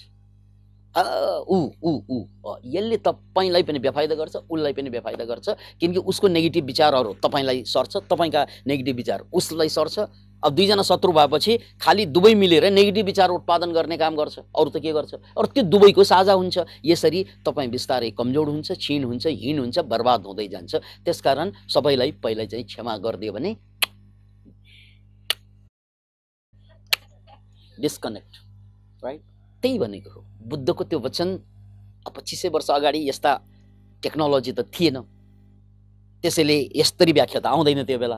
ऊ 0.96 1.58
ऊ 1.84 1.92
ऊ 2.10 2.18
यसले 2.66 2.98
तपाईँलाई 3.00 3.64
पनि 3.64 3.80
बेफाइदा 3.80 4.16
गर्छ 4.16 4.36
उसलाई 4.36 4.74
पनि 4.74 4.90
बेफाइदा 4.90 5.26
गर्छ 5.26 5.50
किनकि 5.80 6.00
उसको 6.00 6.28
नेगेटिभ 6.28 6.66
विचारहरू 6.66 7.14
तपाईँलाई 7.24 7.64
सर्छ 7.66 7.98
तपाईँका 8.12 8.46
नेगेटिभ 8.68 8.96
विचार 8.96 9.24
उसलाई 9.34 9.70
सर्छ। 9.70 10.00
अब 10.44 10.56
दुईजना 10.56 10.84
शत्रु 10.84 11.12
भएपछि 11.14 11.58
खालि 11.82 12.06
दुवै 12.08 12.34
मिलेर 12.36 12.66
नेगेटिभ 12.72 13.06
विचार 13.06 13.30
उत्पादन 13.30 13.72
गर्ने 13.72 13.98
काम 13.98 14.16
गर्छ। 14.16 14.40
अरू 14.40 14.70
त 14.70 14.82
के 14.82 14.92
गर्छ? 14.92 15.14
अरू 15.38 15.48
त्यो 15.48 15.64
दुवैको 15.64 16.04
साझा 16.04 16.34
हुन्छ। 16.34 16.58
यसरी 16.86 17.24
तपाईँ 17.46 17.70
बिस्तारै 17.70 18.10
कमजोर 18.12 18.50
हुन्छ 18.50 18.72
छिन 18.74 19.04
हुन्छ 19.06 19.28
हिँड 19.28 19.60
हुन्छ 19.60 19.80
बर्बाद 19.86 20.26
हुँदै 20.26 20.48
जान्छ। 20.48 20.76
त्यसकारण 21.06 21.52
सबैलाई 21.70 22.12
पहिला 22.24 22.46
चाहिँ 22.46 22.66
क्षमा 22.66 22.98
गरिदियो 22.98 23.34
भने 23.34 23.56
डिस्कनेक्ट 27.78 28.34
राइट? 29.04 29.22
त्यही 29.62 29.78
भनेको 29.80 30.10
हो। 30.10 30.22
बुद्धको 30.50 30.84
त्यो 30.84 31.00
वचन 31.00 31.30
पच्चिस 32.16 32.42
सय 32.42 32.50
वर्ष 32.50 32.70
अगाडि 32.72 33.00
यस्ता 33.10 33.32
टेक्नोलोजी 34.04 34.52
त 34.52 34.66
थिएन। 34.74 34.98
त्यसैले 36.24 36.58
यस्तरी 36.76 37.12
व्याख्या 37.12 37.40
त 37.42 37.46
आउँदैन 37.46 37.84
त्यो 37.86 38.00
बेला। 38.00 38.18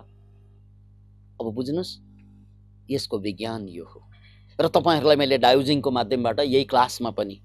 अब 1.40 1.46
बुझ्नुहोस् 1.54 1.92
यसको 2.92 3.18
विज्ञान 3.20 3.68
यो 3.70 3.86
हो। 3.86 4.00
र 4.60 4.68
तपाईँहरूलाई 4.70 5.16
मैले 5.16 5.38
डायोजिङको 5.38 5.90
माध्यमबाट 5.92 6.40
यही 6.40 6.64
क्लासमा 6.70 7.10
पनि 7.12 7.36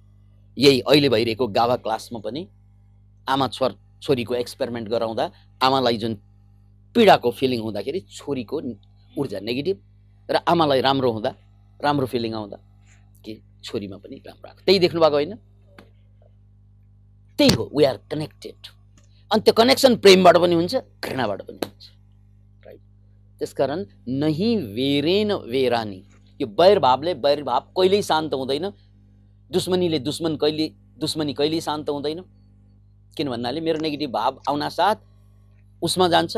यही 0.56 0.80
अहिले 0.80 1.08
भइरहेको 1.08 1.46
गाभा 1.48 1.76
क्लासमा 1.82 2.18
पनि 2.20 2.42
आमा 3.26 3.46
छोर 3.48 3.74
छोरीको 4.02 4.34
एक्सपेरिमेन्ट 4.34 4.88
गराउँदा 4.88 5.24
आमालाई 5.62 5.96
जुन 5.98 6.14
पीडाको 6.94 7.30
फिलिङ 7.30 7.60
हुँदाखेरि 7.60 8.00
छोरीको 8.12 8.56
ऊर्जा 9.14 9.40
नेगेटिभ 9.40 9.76
र 10.28 10.36
आमालाई 10.46 10.80
राम्रो 10.80 11.10
हुँदा 11.12 11.34
राम्रो 11.80 12.06
फिलिङ 12.06 12.34
आउँदा 12.34 12.56
के? 13.24 13.34
छोरीमा 13.64 13.96
पनि 13.96 14.16
राम्रो 14.26 14.48
आएको। 14.48 14.60
त्यही 14.66 14.78
देख्नु 14.78 15.00
भएको 15.00 15.16
होइन? 15.16 15.34
त्यही 17.38 17.54
हो 17.54 17.70
वी 17.76 17.84
आर 17.84 17.96
कनेक्टेड 18.10 18.66
अनि 19.30 19.40
त्यो 19.44 19.54
कनेक्सन 19.54 19.96
प्रेमबाट 20.02 20.36
पनि 20.36 20.54
हुन्छ 20.54 20.74
घृणाबाट 21.04 21.42
पनि 21.42 21.58
हुन्छ। 21.64 21.84
त्यसकारण 23.38 23.82
नही 24.20 24.54
वेरेन 24.74 25.32
वेरानी। 25.46 26.00
यो 26.40 26.46
वैरभावले 26.58 27.12
वैरभाव 27.24 27.62
कहिल्यै 27.76 28.02
शान्त 28.02 28.34
हुँदैन। 28.34 28.66
दुश्मनीले 29.50 29.98
दुश्मन 29.98 30.36
कहिले 30.36 30.66
दुश्मनी 30.98 31.32
कहिल्यै 31.34 31.60
शान्त 31.60 31.90
हुँदैन। 31.90 32.20
किन 33.16 33.28
भन्नाले 33.30 33.60
मेरो 33.60 33.78
नेगेटिभ 33.78 34.10
भाव 34.10 34.40
आउन 34.48 34.68
साथ 34.68 34.96
उसमा 35.82 36.08
जान्छ 36.08 36.36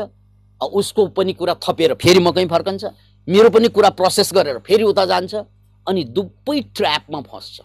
उसको 0.61 1.07
पनि 1.17 1.33
कुरा 1.33 1.53
थपेर 1.57 1.93
फेरि 1.97 2.19
म 2.19 2.31
कहीँ 2.31 2.47
फर्कन्छ। 2.47 2.83
मेरो 3.27 3.49
पनि 3.49 3.67
कुरा 3.69 3.89
प्रोसेस 3.97 4.29
गरेर 4.33 4.59
फेरि 4.61 4.83
उता 4.83 5.05
जान्छ। 5.05 5.33
अनि 5.87 6.03
दुबै 6.15 6.59
ट्र्यापमा 6.75 7.21
फस्छ। 7.21 7.61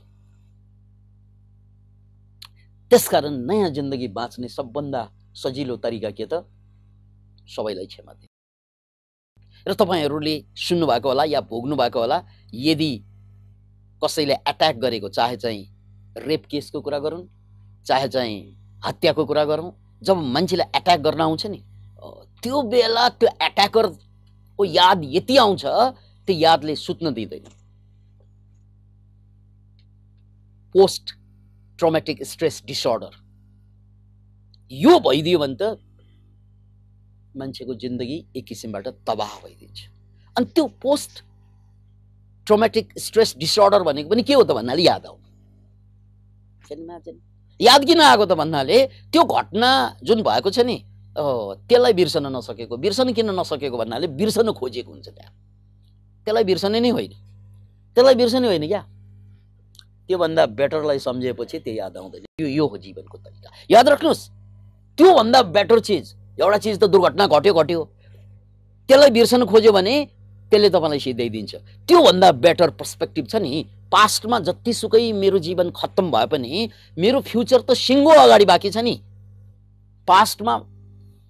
त्यसकारण 2.91 3.35
नयाँ 3.47 3.71
जिन्दगी 3.71 4.09
बाँच्ने 4.09 4.49
सबभन्दा 4.49 5.03
सजिलो 5.35 5.77
तरिका 5.77 6.11
के 6.11 6.27
त? 6.27 6.45
सबैलाई 7.47 7.87
क्षमा 7.87 8.13
दिनु। 8.13 8.35
र 9.67 9.75
तपाईँहरूले 9.75 10.35
सुन्नुभएको 10.57 11.09
होला 11.09 11.25
या 11.25 11.41
भोग्नु 11.51 11.77
भएको 11.77 12.01
होला 12.01 12.19
यदि 12.55 12.93
कसैले 14.03 14.35
एट्याक 14.49 14.77
गरेको 14.77 15.09
चाहे 15.09 15.37
चाहिँ 15.37 15.63
रेप 16.17 16.47
केसको 16.51 16.81
कुरा 16.81 16.99
गरौँ 16.99 17.23
चाहे 17.87 18.09
चाहिँ 18.09 18.39
हत्याको 18.87 19.25
कुरा 19.27 19.45
गरौँ 19.45 19.71
जब 20.03 20.17
मान्छेलाई 20.35 20.69
एट्याक 20.77 21.01
गर्न 21.01 21.21
आउँछ 21.21 21.47
नि 21.47 21.61
त्यो 22.43 22.63
बेला 22.63 23.09
त्यो 23.19 23.29
एट्याकरको 23.43 24.65
याद 24.65 25.01
यति 25.05 25.37
आउँछ 25.37 25.65
त्यो 25.65 26.37
यादले 26.37 26.77
सुत्न 26.77 27.13
दिँदैन। 27.15 27.45
पोस्ट 30.77 31.05
ट्रोमेटिक 31.79 32.25
स्ट्रेस 32.27 32.63
डिसअर्डर 32.67 33.13
यो 34.71 34.99
भइदियो 35.01 35.39
भने 35.39 35.57
त 35.61 35.79
मान्छेको 37.35 37.75
जिन्दगी 37.75 38.17
एक 38.37 38.45
किसिमबाट 38.45 38.87
तबाह 39.09 39.33
भइदिन्छ। 39.45 39.79
अनि 40.37 40.47
त्यो 40.55 40.65
पोस्ट 40.83 41.13
ट्रोमेटिक 42.47 42.87
स्ट्रेस 42.99 43.35
डिसअर्डर 43.39 43.83
भनेको 43.83 44.09
पनि 44.11 44.23
के 44.23 44.35
हो 44.35 44.43
त 44.45 44.53
भन्नाले 44.53 44.83
याद 44.83 45.07
आऊ 45.07 45.17
याद 47.61 47.85
किन 47.85 48.01
आएको 48.01 48.25
त 48.27 48.33
भन्नाले 48.37 48.79
त्यो 49.13 49.23
घटना 49.25 49.71
जुन 50.03 50.23
भएको 50.23 50.51
छ 50.51 50.59
नि 50.61 50.77
त्यसलाई 51.17 51.93
बिर्सन 51.93 52.27
नसकेको 52.37 52.77
बिर्सन 52.77 53.13
किन 53.17 53.31
नसकेको 53.33 53.77
भन्नाले 53.79 54.07
बिर्सन 54.13 54.53
खोजेको 54.53 54.91
हुन्छ 54.93 55.09
त्यहाँ। 55.09 55.33
त्यसलाई 56.27 56.45
बिर्सने 56.45 56.81
नै 56.81 56.91
होइन। 56.91 57.13
त्यसलाई 57.97 58.15
बिर्सने 58.21 58.47
होइन 58.49 58.67
क्या। 58.69 58.83
त्योभन्दा 60.09 60.47
बेटरलाई 60.59 60.99
सम्झेपछि 60.99 61.59
त्यो 61.59 61.75
याद 61.75 61.97
आउँदैन। 61.97 62.25
यो 62.41 62.49
यो 62.49 62.67
हो 62.67 62.77
जीवनको 62.79 63.19
तरिका। 63.19 63.51
याद 63.71 63.89
राख्नुहोस् 63.89 64.29
त्योभन्दा 64.99 65.43
बेटर 65.43 65.79
चिज 65.81 66.15
एउटा 66.41 66.59
चिज 66.59 66.79
त 66.79 66.85
दुर्घटना 66.87 67.27
घट्यो 67.27 67.55
घट्यो। 67.55 67.85
त्यसलाई 68.89 69.11
बिर्सन 69.11 69.45
खोज्यो 69.45 69.73
भने 69.73 69.95
त्यसले 70.53 70.69
तपाईँलाई 70.71 70.99
सिधाइदिन्छ 71.01 71.55
त्योभन्दा 71.89 72.31
बेटर 72.39 72.71
पर्सपेक्टिभ 72.79 73.27
छ 73.27 73.35
नि 73.43 73.65
पास्टमा 73.91 74.39
जतिसुकै 74.47 75.13
मेरो 75.13 75.39
जीवन 75.39 75.71
खत्तम 75.75 76.11
भए 76.11 76.27
पनि 76.31 76.69
मेरो 76.99 77.21
फ्युचर 77.21 77.61
त 77.67 77.75
सिङ्गो 77.75 78.15
अगाडि 78.15 78.45
बाँकी 78.47 78.71
छ 78.71 78.79
नि। 78.79 78.95
पास्टमा 80.09 80.55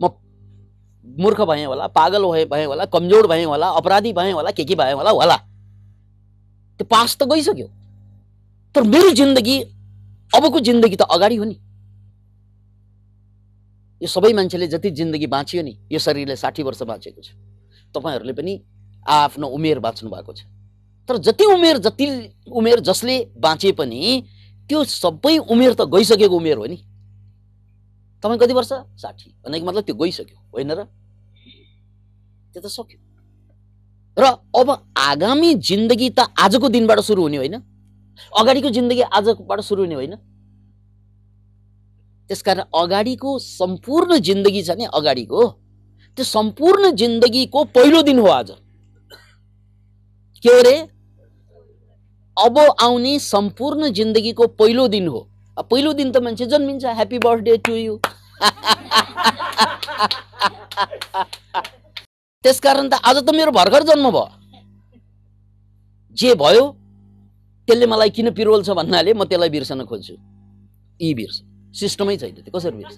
म 0.00 0.12
मूर्ख 1.06 1.40
भएँ 1.40 1.64
होला 1.64 1.87
पागल 1.97 2.25
भए 2.50 2.64
होला 2.64 2.85
कमजोर 2.92 3.26
भएँ 3.26 3.45
होला 3.45 3.68
अपराधी 3.80 4.12
भएँ 4.12 4.33
होला 4.33 4.50
के 4.52 4.64
के 4.64 4.75
भएँ 4.75 4.92
होला 4.92 5.11
होला। 5.11 5.37
त्यो 6.76 6.85
पास्ट 6.85 7.23
त 7.23 7.28
गइसक्यो। 7.33 7.68
तर 8.76 8.83
मेरो 8.85 9.11
जिन्दगी 9.11 9.56
अबको 10.37 10.61
जिन्दगी 10.61 10.97
त 10.97 11.09
अगाडि 11.09 11.37
हो 11.37 11.45
नि। 11.45 11.56
यो 14.02 14.09
सबै 14.09 14.33
मान्छेले 14.37 14.66
जति 14.68 14.90
जिन्दगी 14.92 15.26
बाँचियो 15.26 15.62
नि 15.64 15.73
यो 15.88 15.99
शरीरले 15.99 16.37
साठी 16.37 16.62
वर्ष 16.62 16.83
बाँचेको 16.85 17.21
छ। 17.25 17.33
तपाईँहरूले 17.97 18.33
पनि 18.37 18.52
आफ्नो 19.09 19.47
उमेर 19.49 19.80
बाँच्नु 19.80 20.11
भएको 20.12 20.33
छ। 20.33 20.45
तर 21.09 21.16
जति 21.16 21.45
उमेर 21.56 21.78
जति 21.78 22.06
उमेर 22.52 22.80
जसले 22.80 23.16
बाँचे 23.40 23.73
पनि 23.73 24.00
त्यो 24.68 24.85
सबै 24.85 25.38
उमेर 25.38 25.73
त 25.73 25.88
गइसकेको 25.88 26.37
उमेर 26.37 26.56
हो 26.61 26.66
नि। 26.68 26.76
तपाईँ 28.21 28.38
कति 28.38 28.52
वर्ष? 28.52 28.73
साठी। 29.00 29.40
भनेको 29.40 29.64
मतलब 29.66 29.83
त्यो 29.88 29.97
गइसक्यो 29.97 30.37
होइन 30.52 30.73
र? 30.73 30.85
त्यो 32.52 32.61
त 32.61 32.66
सक्यो। 32.68 32.99
र 34.21 34.25
अब 34.52 34.68
आगामी 34.92 35.54
जिन्दगी 35.64 36.11
त 36.12 36.28
आजको 36.37 36.68
दिनबाट 36.68 37.00
सुरु 37.00 37.23
हुने 37.23 37.37
होइन। 37.37 37.56
अगाडिको 38.38 38.70
जिन्दगी 38.70 39.02
आजबाट 39.02 39.61
सुरु 39.61 39.82
हुने 39.82 39.94
होइन। 39.94 40.14
त्यसकारण 42.30 42.62
अगाडिको 42.75 43.38
सम्पूर्ण 43.38 44.18
जिन्दगी 44.18 44.62
छ 44.62 44.70
नि 44.78 44.85
अगाडिको। 44.94 45.40
त्यो 46.18 46.25
सम्पूर्ण 46.25 46.90
जिन्दगीको 46.96 47.64
पहिलो 47.76 48.02
दिन 48.02 48.18
हो 48.18 48.26
आज। 48.26 48.50
के 50.44 50.49
हो 50.49 50.61
रे? 50.62 50.76
अब 52.37 52.58
आउने 52.58 53.18
सम्पूर्ण 53.18 53.90
जिन्दगीको 53.92 54.46
पहिलो 54.61 54.88
दिन 54.88 55.08
हो। 55.08 55.20
पहिलो 55.56 55.92
दिन 55.92 56.12
त 56.12 56.16
मान्छे 56.25 56.46
जन्मिन्छ। 56.46 56.85
ह्याप्पी 56.87 57.18
बर्थडे 57.18 57.56
टु 57.64 57.75
यु 57.76 57.99
त्यसकारण 62.44 62.88
त 62.88 62.94
आज 63.02 63.16
त 63.18 63.28
मेरो 63.37 63.50
भर्खर 63.52 63.82
जन्म 63.85 64.11
भयो। 64.11 64.26
जे 66.16 66.35
भयो 66.35 66.64
त्यसले 67.66 67.87
मलाई 67.87 68.11
किन 68.11 68.30
पिरोल 68.30 68.62
छ 68.62 68.70
भन्नाले 68.70 69.12
म 69.12 69.25
त्यसलाई 69.26 69.50
बिर्सन 69.50 69.85
खोज्छु। 69.85 70.14
यी 71.00 71.14
बिर्स 71.14 71.37
सिस्टमै 71.75 72.16
छैन 72.16 72.35
त्यो। 72.40 72.50
कसरी 72.54 72.76
बिर्स 72.78 72.96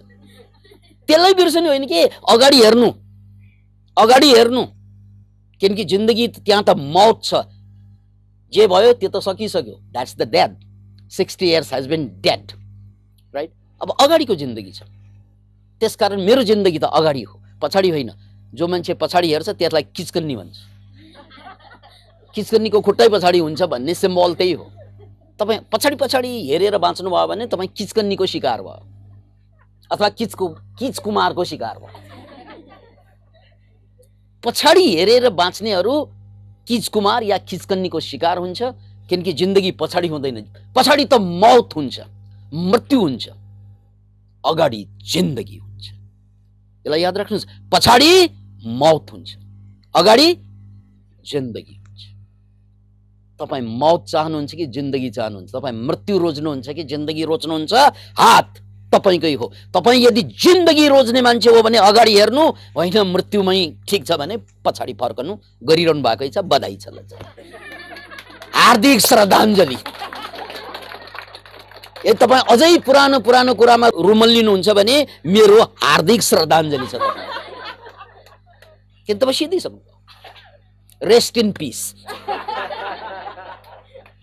त्यसलाई 1.08 1.34
बिर्सने 1.34 1.68
होइन 1.68 1.86
कि? 1.88 2.00
अगाडि 2.28 2.58
हेर्नु। 2.62 2.88
अगाडि 3.96 4.28
हेर्नु। 4.36 4.62
किनकि 5.60 5.84
जिन्दगी 5.84 6.26
त्यहाँ 6.44 6.62
त 6.62 6.70
मौत 6.76 7.16
छ। 7.24 7.34
जे 8.52 8.66
भयो 8.68 8.92
त्यो 9.00 9.08
त 9.08 9.16
सकिसक्यो। 9.24 9.76
That's 9.92 10.14
the 10.16 10.22
dead 10.28 10.50
sixty 11.10 11.46
years 11.48 11.72
has 11.74 11.86
been 11.88 12.06
dead 12.20 12.52
right 13.34 13.50
अब 13.80 13.88
अगाडिको 14.00 14.34
जिन्दगी 14.34 14.72
छ। 14.72 14.82
त्यसकारण 15.80 16.20
मेरो 16.20 16.42
जिन्दगी 16.44 16.78
त 16.78 16.84
अगाडि 16.84 17.22
हो। 17.22 17.34
पछाडि 17.62 17.90
होइन। 17.90 18.10
जो 18.54 18.66
मान्छे 18.68 18.94
पछाडि 18.94 19.28
हेर्छ 19.32 19.48
त्यसलाई 19.48 19.82
किचकन्नी 19.96 20.36
भन्छ। 20.36 20.56
किचकन्नीको 22.34 22.80
खुट्टै 22.80 23.08
पछाडि 23.08 23.38
हुन्छ 23.38 23.62
भन्ने 23.62 23.94
सिम्बल 23.94 24.34
त्यही 24.34 24.52
हो। 24.52 24.66
तपाईँ 25.40 25.60
पछाडि 25.72 25.96
पछाडि 25.96 26.30
हेरेर 26.48 26.76
बाँच्नु 26.78 27.10
भयो 27.10 27.26
भने 27.26 27.46
तपाईँ 27.46 27.70
किचकन्नीको 27.76 28.26
शिकार 28.26 28.62
भयो। 28.62 28.82
अथवा 29.90 30.08
किचको 30.08 30.48
किच 30.78 30.98
कुमारको 30.98 31.44
शिकार 31.44 31.78
भयो। 31.78 31.90
पछाडि 34.42 34.84
हेरेर 34.88 35.28
बाँच्नेहरू 35.30 35.94
किच 36.68 36.88
कुमार 36.88 37.22
या 37.22 37.38
किचकन्नीको 37.40 38.00
शिकार 38.00 38.38
हुन्छ 38.38 38.62
किनकि 39.08 39.32
जिन्दगी 39.32 39.70
पछाडि 39.80 40.08
हुँदैन। 40.08 40.44
पछाडि 40.76 41.04
त 41.04 41.14
मौत 41.42 41.76
हुन्छ 41.76 42.00
मृत्यु 42.52 43.00
हुन्छ 43.00 43.28
अगाडि 44.44 44.86
जिन्दगी 45.12 45.56
हुन्छ। 45.56 45.86
यसलाई 46.84 47.00
याद 47.00 47.18
राख्नुहोस् 47.18 47.46
पछाडि 47.72 48.10
मौत 48.78 49.12
हुन्छ 49.12 49.36
अगाडि 49.94 50.28
जिन्दगी 51.24 51.74
तपाईँ 53.40 53.62
मौत 53.62 54.04
चाहनुहुन्छ 54.08 54.54
कि 54.54 54.66
जिन्दगी 54.66 55.10
चाहनुहुन्छ? 55.10 55.50
तपाईँ 55.54 55.76
मृत्यु 55.88 56.18
रोज्नुहुन्छ 56.18 56.68
कि 56.68 56.82
जिन्दगी 56.84 57.24
रोज्नुहुन्छ 57.24 57.72
हात 58.18 58.48
तपाईँकै 58.94 59.34
हो। 59.34 59.46
तपाईँ 59.74 60.00
यदि 60.04 60.22
जिन्दगी 60.22 60.86
रोज्ने 60.88 61.20
मान्छे 61.22 61.50
हो 61.50 61.62
भने 61.62 61.78
अगाडि 61.78 62.12
हेर्नु 62.18 62.44
होइन 62.76 62.96
मृत्युमै 63.14 63.60
ठिक 63.88 64.02
छ 64.08 64.10
भने 64.18 64.36
पछाडि 64.64 64.94
फर्कनु। 65.00 65.32
गरिरहनु 65.62 66.02
भएकै 66.02 66.28
छ 66.34 66.38
बधाई 66.42 66.76
छ 66.76 66.88
हार्दिक 68.58 68.98
श्रद्धाञ्जली। 69.00 69.76
ए 72.06 72.12
तपाईँ 72.14 72.42
अझै 72.52 72.78
पुरानो 72.86 73.18
पुरानो 73.20 73.54
कुरामा 73.54 73.86
रुमल्लिनुहुन्छ 73.94 74.68
भने 74.78 74.96
मेरो 75.26 75.62
हार्दिक 75.84 76.20
श्रद्धाञ्जली 76.22 76.86
छ। 76.86 76.94
किन 79.08 79.16
तपाईँ 79.18 79.36
सिधिसक्नु 79.36 79.80
rest 81.02 81.38
in 81.38 81.52
peace 81.52 81.78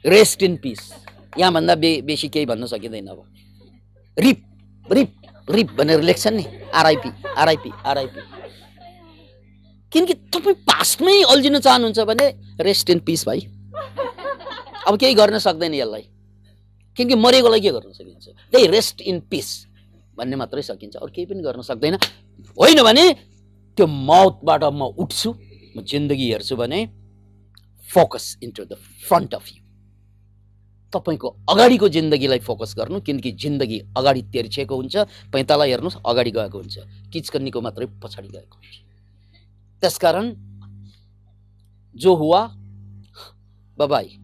rest 0.06 0.44
in 0.44 0.56
peace 0.58 0.80
यहाँभन्दा 1.38 1.76
बे 1.76 1.92
बेसी 2.02 2.28
केही 2.30 2.46
भन्न 2.46 2.66
सकिँदैन 2.68 3.08
अब 3.08 3.24
रिप 4.18 4.44
रिप 4.86 5.12
रिप 5.50 5.72
भनेर 5.78 6.02
लेख्छन् 6.04 6.36
नि 6.36 6.46
आरआइपी 6.74 7.10
आरआइपी 7.38 7.72
आरआइपी 7.86 8.22
किनकि 9.92 10.14
तपाईँ 10.30 10.56
पास्टमै 10.66 11.22
अल्झिन 11.26 11.60
चाहनुहुन्छ 11.60 12.00
भने 12.02 12.28
रेस्ट 12.62 12.90
इन 12.90 13.00
पिस 13.02 13.26
भाइ 13.26 13.40
अब 14.88 14.98
केही 14.98 15.14
गर्न 15.14 15.38
सक्दैन 15.40 15.74
यसलाई 15.74 16.08
किनकि 16.98 17.16
मरेकोलाई 17.18 17.62
के 17.62 17.72
गर्न 17.72 17.92
सकिन्छ 17.92 18.28
त्यही 18.54 18.68
रेस्ट 18.68 19.02
इन 19.04 19.20
पिस 19.30 19.50
भन्ने 20.18 20.36
मात्रै 20.36 20.62
सकिन्छ 20.64 20.96
अरू 20.96 21.12
केही 21.12 21.26
पनि 21.26 21.42
गर्न 21.42 21.62
सक्दैन 21.64 21.98
होइन 22.58 22.84
भने 22.84 23.06
त्यो 23.78 23.88
मौतबाट 24.06 24.64
म 24.72 24.94
उठ्छु 24.96 25.34
म 25.76 25.82
जिन्दगी 25.84 26.32
हेर्छु 26.32 26.56
भने 26.56 26.86
focus 27.90 28.36
into 28.44 28.66
the 28.66 28.82
front 29.08 29.34
of 29.34 29.48
you 29.50 29.65
तपाईँको 30.94 31.28
अगाडिको 31.50 31.90
जिन्दगीलाई 31.90 32.40
फोकस 32.40 32.76
गर्नु, 32.78 33.00
किनकि 33.00 33.32
जिन्दगी 33.32 33.80
अगाडि 33.98 34.22
तेर्छिएको 34.22 34.76
हुन्छ, 34.76 34.96
पैँताला 35.34 35.66
हेर्नुहोस्, 35.66 35.98
अगाडि 36.06 36.32
गएको 36.32 36.58
हुन्छ। 36.58 36.78
किचकन्नीको 37.14 37.62
मात्रै 37.62 37.86
पछाडि 37.86 38.28
गएको 38.28 38.58
हुन्छ। 38.58 38.76
त्यसकारण 39.82 40.26
जो 41.96 42.16
हुवा 42.16 42.42
बाई 43.78 44.18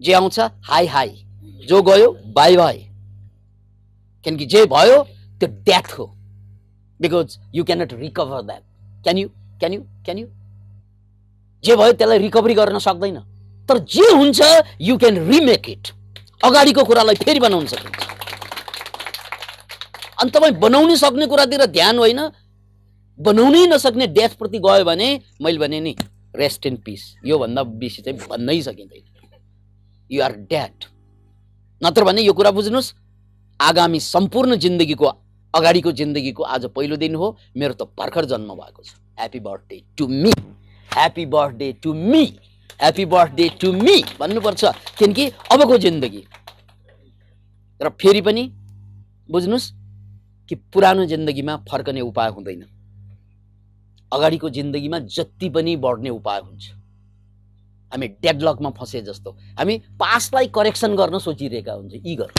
जे 0.00 0.12
आउँछ, 0.12 0.40
हाई 0.40 0.86
हाई। 0.86 1.26
जो 1.68 1.82
गयो, 1.82 2.10
बाई 2.34 2.56
बाई। 2.56 2.78
किनकि 4.24 4.46
जे 4.46 4.66
भयो, 4.66 5.02
त्यो 5.40 5.48
डेथ 5.48 5.98
हो। 5.98 6.06
Because 7.00 7.38
you 7.54 7.64
cannot 7.64 7.92
recover 7.92 8.42
that 8.42 8.62
can 9.02 9.18
you 9.18 9.28
can 9.28 9.72
you 9.72 9.80
can 10.04 10.18
you 10.18 10.26
जे 11.64 11.76
भयो, 11.76 11.92
त्यसलाई 11.92 12.18
रिकभरी 12.18 12.54
गर्न 12.54 12.78
सक्दैन। 12.78 13.33
तर 13.68 13.78
जे 13.90 14.06
हुन्छ 14.12 14.40
यु 14.80 14.96
क्यान 14.98 15.18
रिमेक 15.28 15.68
इट 15.68 15.88
अगाडिको 16.44 16.84
कुरालाई 16.84 17.14
फेरि 17.24 17.40
बनाउन 17.40 17.66
सकिन्छ। 17.66 18.02
अनि 20.20 20.30
तपाईँ 20.30 20.54
बनाउनै 20.60 20.96
सक्ने 20.96 21.26
कुरातिर 21.26 21.64
ध्यान 21.66 21.98
होइन 21.98 22.20
बनाउनै 23.18 23.66
नसक्ने 23.66 24.06
डेथप्रति 24.12 24.58
गयो 24.58 24.84
भने 24.84 25.08
मैले 25.42 25.58
भने 25.58 25.80
नि 25.80 25.94
रेस्ट 26.36 26.66
इन 26.66 26.76
पिस 26.84 27.02
योभन्दा 27.24 27.62
बेसी 27.80 28.02
चाहिँ 28.02 28.18
भन्नै 28.28 28.60
सकिँदैन। 28.62 29.04
युआर 30.10 30.32
ड्याड 30.50 30.84
नत्र 31.80 32.04
भने 32.04 32.22
यो 32.22 32.32
कुरा 32.32 32.50
बुझ्नुहोस् 32.50 32.92
आगामी 33.60 34.00
सम्पूर्ण 34.02 34.56
जिन्दगीको 34.56 35.06
अगाडिको 35.54 35.92
जिन्दगीको 35.92 36.42
आज 36.44 36.64
पहिलो 36.76 36.96
दिन 36.96 37.14
हो 37.14 37.36
मेरो 37.56 37.74
त 37.74 37.82
भर्खर 37.98 38.24
जन्म 38.26 38.54
भएको 38.54 38.82
छ। 38.82 38.92
Happy 39.18 39.40
birthday 39.40 39.82
to 39.98 40.06
me 40.08 40.32
happy 40.88 41.26
birthday 41.26 41.72
to 41.82 41.94
me 41.94 42.24
happy 42.80 43.04
birthday 43.04 43.48
to 43.60 43.72
me 43.72 44.02
भन्नुपर्छ। 44.20 44.64
किनकि 44.98 45.24
अबको 45.52 45.78
जिन्दगी। 45.78 46.22
र 47.80 47.88
फेरि 48.00 48.20
पनि 48.20 48.42
बुझ्नुहोस् 49.30 49.72
कि 50.48 50.54
पुरानो 50.54 51.04
जिन्दगीमा 51.06 51.56
फर्कने 51.70 52.00
उपाय 52.00 52.28
हुँदैन। 52.30 52.62
अगाडिको 54.12 54.50
जिन्दगीमा 54.50 54.98
जति 54.98 55.48
पनि 55.50 55.76
बढ्ने 55.76 56.10
उपाय 56.10 56.40
हुन्छ। 56.40 56.64
हामी 57.92 58.06
डेडलकमा 58.22 58.70
फसे 58.70 59.00
जस्तो। 59.02 59.30
हामी 59.58 59.78
पास्टलाई 59.98 60.46
करेक्सन 60.46 60.94
गर्न 60.96 61.18
सोचिरहेका 61.18 61.72
हुन्छ। 61.72 61.94
यी 61.94 62.14
गर्न 62.16 62.34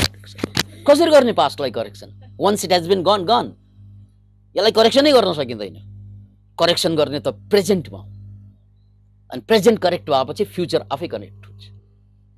कसरी 0.87 1.11
गर्ने 1.11 1.33
पास्टलाई 1.33 1.71
correction 1.71 2.37
once 2.39 2.65
it 2.65 2.71
has 2.73 2.87
been 2.87 3.01
gone 3.03 3.25
gone 3.25 3.45
यसलाई 4.55 4.71
करेक्सनै 4.71 5.11
गर्न 5.11 5.33
सकिँदैन। 5.33 5.75
करेक्सन 6.59 6.95
गर्ने 6.95 7.19
त 7.19 7.27
प्रेजेन्टमा 7.51 7.99
हो 7.99 8.09
अनि 9.29 9.41
प्रेजेन्ट 9.41 9.79
करेक्ट 9.79 10.09
भएपछि 10.09 10.43
फ्युचर 10.45 10.85
आफै 10.91 11.07
कनेक्ट 11.07 11.45
हुन्छ। 11.45 11.63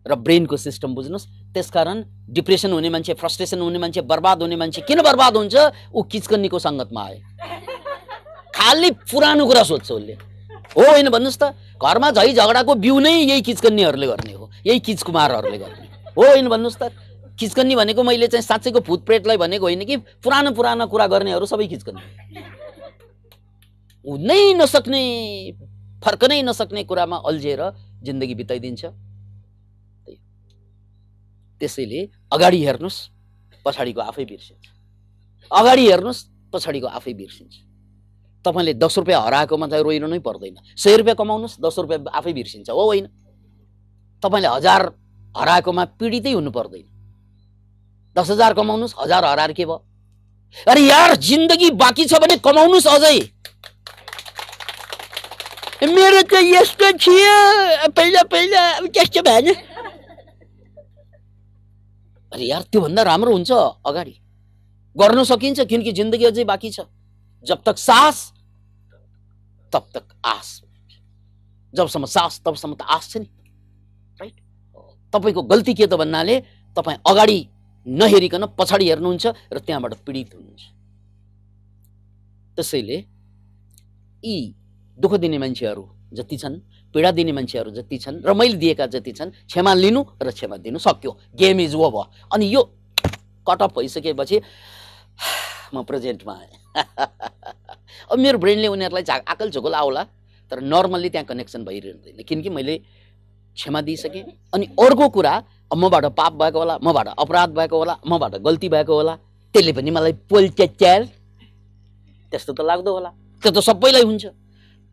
र 0.06 0.16
ब्रेनको 0.16 0.58
सिस्टम 0.58 0.96
बुझ्नुहोस् 0.96 1.28
त्यसकारण 1.54 2.04
डिप्रेसन 2.32 2.72
हुने 2.72 2.90
मान्छे 2.90 3.14
फ्रस्ट्रेसन 3.14 3.60
हुने 3.60 3.80
मान्छे 3.80 4.02
बर्बाद 4.02 4.42
हुने 4.42 4.56
मान्छे 4.56 4.82
किन 4.88 5.02
बर्बाद 5.02 5.38
हुन्छ? 5.38 5.56
ऊ 5.92 6.04
किचकन्नीको 6.04 6.60
सङ्गतमा 6.60 7.02
आयो। 7.04 7.20
खालि 8.56 8.90
पुरानो 9.12 9.46
कुरा 9.46 9.64
सोध्छ 9.64 9.92
उसले। 9.92 10.14
हो 10.76 10.84
होइन 10.84 11.10
भन्नुहोस् 11.10 11.40
त 11.40 11.44
घरमा 11.76 12.12
झै 12.12 12.34
झगडाको 12.34 12.76
बिउ 12.76 13.00
नै 13.00 13.14
यही 13.28 13.42
किचकन्नीहरूले 13.42 14.08
गर्ने 14.08 14.34
हो 14.34 14.50
यही 14.66 14.80
किचकुमारहरूले 14.80 15.58
गर्ने। 15.58 15.88
हो 16.16 16.24
होइन 16.24 16.48
भन्नुहोस् 16.48 16.80
त 16.80 16.84
किचकन्नी 17.40 17.76
भनेको 17.76 18.04
मैले 18.04 18.28
चाहिँ 18.28 18.42
साँच्चैको 18.42 18.80
भूतप्रेतलाई 18.82 19.38
भनेको 19.38 19.66
होइन 19.66 19.84
कि 19.86 19.98
पुरानो 20.24 20.52
पुरानो 20.58 20.88
कुरा 20.88 21.08
गर्नेहरू 21.08 21.46
सबै 21.46 21.68
किचकन्नी। 21.68 22.02
हुनै 24.06 24.54
नसक्ने 24.56 25.04
फर्कनै 26.04 26.42
नसक्ने 26.42 26.84
कुरामा 26.84 27.18
अल्झिएर 27.26 27.62
जिन्दगी 28.04 28.36
बिताइदिन्छ। 28.36 28.86
त्यसैले 31.62 32.02
अगाडि 32.32 32.60
हेर्नुहोस् 32.66 33.00
पछाडिको 33.66 34.02
आफै 34.02 34.26
बिर्सिन्छ। 34.26 34.66
अगाडि 35.52 35.84
हेर्नुहोस् 35.90 36.22
पछाडिको 36.54 36.88
आफै 36.88 37.14
बिर्सिन्छ। 37.14 37.54
तपाईँले 38.46 38.74
दस 38.78 38.98
रुपियाँ 38.98 39.22
हराएकोमा 39.26 39.68
चाहिँ 39.68 39.84
रोइनु 39.84 40.08
नै 40.08 40.20
पर्दैन। 40.22 40.56
सय 40.78 40.98
रुपियाँ 40.98 41.18
कमाउनुहोस् 41.18 41.60
दस 41.60 41.76
रुपियाँ 41.80 42.14
आफै 42.14 42.34
बिर्सिन्छ 42.34 42.70
हो 42.70 42.84
होइन? 42.84 43.06
तपाईँले 44.24 44.48
हजार 44.48 44.82
हराएकोमा 45.38 45.84
पीडितै 45.98 46.32
हुनु 46.32 46.52
पर्दैन। 46.52 46.86
दस 48.16 48.30
हजार 48.32 48.54
कमाउनुहोस् 48.54 48.96
हजार 48.98 49.26
हराएर 49.26 49.52
के 49.54 49.66
भयो? 49.66 49.82
अरे 50.68 50.82
यार 50.82 51.16
जिन्दगी 51.18 51.70
बाँकी 51.74 52.06
छ 52.06 52.22
भने 52.22 52.38
कमाउनुहोस् 52.38 52.88
अझै। 52.88 53.18
मेरो 55.78 56.22
त 56.26 56.34
यस्तो 56.44 56.92
थियो 56.98 57.90
पहिला 57.94 58.22
पहिला 58.26 58.62
अब 58.78 58.86
त्यस्तो 58.90 59.22
भएन 59.22 59.48
अरे 62.32 62.46
यार 62.46 62.62
त्योभन्दा 62.72 63.02
राम्रो 63.04 63.32
हुन्छ 63.32 63.52
अगाडि 63.86 64.16
गर्न 64.96 65.24
सकिन्छ 65.24 65.60
किनकि 65.70 65.92
जिन्दगी 65.94 66.26
अझै 66.26 66.44
बाँकी 66.44 66.72
छ 66.72 66.90
जब 67.46 67.62
तक 67.62 67.78
सास 67.78 68.18
तब 69.74 69.86
तक 69.94 70.06
आस 70.26 70.50
जबसम्म 71.74 72.06
सास 72.08 72.42
तबसम्म 72.42 72.74
त 72.74 72.82
आस 72.90 73.10
छ 73.12 73.18
नि 73.18 73.30
राइट 74.18 74.36
तपाईँको 75.14 75.42
गल्ती 75.46 75.74
के 75.74 75.86
त 75.86 75.94
भन्नाले 75.96 76.42
तपाईँ 76.78 77.00
अगाडि 77.06 77.40
नहेरिकन 77.86 78.46
पछाडि 78.58 78.86
हेर्नुहुन्छ 78.90 79.26
र 79.54 79.58
त्यहाँबाट 79.62 79.94
पीडित 80.06 80.34
हुनुहुन्छ 80.34 80.64
त्यसैले 82.58 82.98
यी 84.24 84.38
दुःख 84.98 85.14
दिने 85.22 85.38
मान्छेहरू 85.38 85.84
जति 86.14 86.38
छन् 86.38 86.56
पीडा 86.94 87.12
दिने 87.12 87.32
मान्छेहरू 87.32 87.72
जति 87.72 87.98
छन् 87.98 88.22
र 88.26 88.34
मैले 88.34 88.58
दिएका 88.58 88.86
जति 88.88 89.12
छन् 89.12 89.32
क्षमा 89.48 89.74
लिनु 89.74 90.04
र 90.22 90.32
क्षमा 90.32 90.58
दिनु 90.58 90.80
सक्यो। 90.80 91.12
गेम 91.40 91.60
इज 91.60 91.76
ओभर 91.76 92.06
अनि 92.34 92.46
यो 92.54 92.64
कटअप 93.48 93.78
भइसकेपछि 93.78 94.42
म 95.74 95.84
प्रेजेन्टमा 95.84 96.34
आएँ। 96.34 96.56
अब 98.12 98.20
मेरो 98.20 98.38
ब्रेनले 98.38 98.68
उनीहरूलाई 98.68 99.04
झा 99.04 99.16
आकल 99.28 99.50
झोकल 99.52 99.74
आउला 99.74 100.04
तर 100.52 100.60
नर्मल्ली 100.64 101.10
त्यहाँ 101.10 101.26
कनेक्सन 101.28 101.64
भइरहँदैन। 101.66 102.24
किनकि 102.24 102.50
मैले 102.50 102.78
क्षमा 103.58 103.82
दिइसकेँ। 103.82 104.24
अनि 104.54 104.66
अर्को 104.80 105.10
कुरा 105.10 105.34
मबाट 105.76 106.06
पाप 106.18 106.34
भएको 106.34 106.60
होला 106.60 106.78
मबाट 106.84 107.08
अपराध 107.20 107.50
भएको 107.58 107.78
होला 107.78 107.96
मबाट 108.08 108.36
गल्ती 108.42 108.70
भएको 108.70 108.94
होला 108.96 109.16
त्यसले 109.54 109.72
पनि 109.74 109.92
मलाई 109.92 110.14
पोल्च्याच्याल 110.30 111.06
त्यस्तो 112.32 112.54
त 112.54 112.62
लाग्दो 112.62 112.92
होला। 112.94 113.10
त्यो 113.44 113.52
त 113.52 113.60
सबैलाई 113.60 114.04
हुन्छ। 114.04 114.26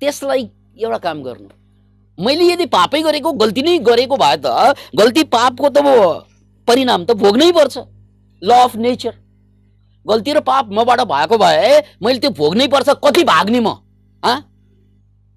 त्यसलाई 0.00 0.42
एउटा 0.76 0.98
काम 0.98 1.22
गर्नु। 1.22 1.48
मैले 2.18 2.44
यदि 2.52 2.66
पापै 2.70 3.00
गरेको 3.02 3.32
गल्ती 3.42 3.62
नै 3.62 3.78
गरेको 3.88 4.16
भए 4.16 4.36
त 4.44 4.46
गल्ती 4.98 5.22
पापको 5.34 5.68
त 5.68 5.78
परिणाम 6.68 7.04
त 7.04 7.10
भोग्नै 7.22 7.50
पर्छ। 7.52 7.76
ल 8.42 8.50
अफ 8.64 8.76
नेचर 8.76 9.14
गल्ती 10.06 10.32
र 10.32 10.40
पाप 10.46 10.70
मबाट 10.72 11.00
भएको 11.10 11.36
भए 11.38 11.70
मैले 12.02 12.18
त्यो 12.20 12.30
भोग्नै 12.38 12.66
पर्छ 12.68 12.88
कति 13.04 13.24
भाग्ने 13.24 13.60
म? 13.60 13.68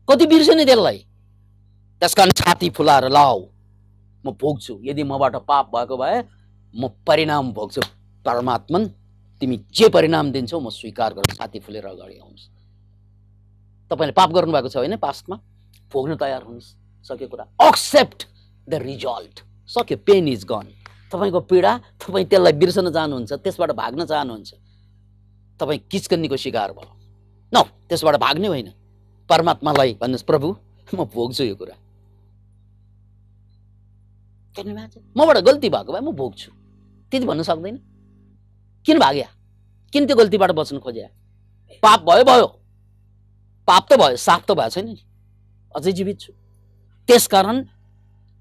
कति 0.08 0.26
बिर्सेँ 0.28 0.56
त्यसलाई? 0.66 0.98
त्यस 2.02 2.14
कारण 2.14 2.32
छाती 2.40 2.70
फुलाएर 2.76 3.10
लाऊ 3.10 3.40
म 4.24 4.32
भोग्छु। 4.42 4.74
यदि 4.84 5.04
मबाट 5.04 5.36
पाप 5.48 5.66
भएको 5.76 5.98
भए 5.98 6.18
म 6.74 6.88
परिणाम 7.08 7.52
भोग्छु। 7.54 7.82
परमात्मन 8.26 8.86
तिमी 9.42 9.58
जे 9.72 9.88
परिणाम 9.90 10.32
दिन्छौ 10.32 10.60
म 10.60 10.70
स्वीकार 10.70 11.14
गर्छु। 11.14 11.36
छाती 11.38 11.60
फुलेर 11.60 11.86
अगाडि 11.88 12.16
आउनुहोस् 12.18 12.46
तपाईँले 13.92 14.14
पाप 14.14 14.30
गर्नुभएको 14.32 14.70
छ 14.70 14.78
होइन? 14.78 14.96
पास्टमा 14.98 15.36
भोग्न 15.92 16.16
तयार 16.16 16.44
हुनुहोस् 16.44 16.76
सक्यो 17.08 17.28
कुरा। 17.28 17.46
एक्सेप्ट 17.68 18.28
द 18.68 18.74
रिजल्ट 18.84 19.36
सक्यो 19.70 19.98
पेन 19.98 20.28
इज 20.28 20.46
गन 20.46 20.68
तपाईँको 21.12 21.40
पीडा 21.40 21.72
तपाईँ 22.00 22.26
त्यसलाई 22.26 22.54
बिर्सन 22.54 22.92
चाहनुहुन्छ 22.92 23.34
त्यसबाट 23.34 23.72
भाग्न 23.72 24.06
चाहनुहुन्छ। 24.06 24.52
तपाईँ 25.60 25.80
किचकन्नीको 25.92 26.36
शिकार 26.36 26.72
भयो। 26.72 26.92
न 27.54 27.64
त्यसबाट 27.88 28.16
भाग्ने 28.16 28.48
होइन। 28.48 28.70
परमात्मालाई 29.30 29.94
भन्नुहोस् 30.02 30.24
प्रभु 30.24 30.48
म 30.94 31.04
भोग्छु 31.08 31.44
यो 31.44 31.56
कुरा। 31.56 31.76
मबाट 35.18 35.38
गल्ती 35.38 35.70
भएको 35.70 35.94
भए 35.94 36.02
म 36.02 36.12
भोग्छु। 36.12 36.52
त्यति 37.12 37.26
भन्नु 37.26 37.44
सक्दैन। 37.44 37.76
किन 38.86 39.00
भाग्या? 39.00 39.28
किन 39.94 40.06
त्यो 40.08 40.16
गल्तीबाट 40.16 40.52
बच्नु 40.52 40.80
खोज्या? 40.80 41.08
पाप 41.84 42.00
भयो 42.04 42.24
भयो। 42.24 42.48
पाप 43.68 43.84
त 43.90 44.00
भयो 44.00 44.18
साप 44.18 44.42
त 44.48 44.52
भएको 44.58 44.70
छैन 44.76 44.86
नि। 44.88 44.96
अझै 45.76 45.92
जीवित 45.92 46.18
छु। 46.22 46.32
त्यसकारण 47.08 47.58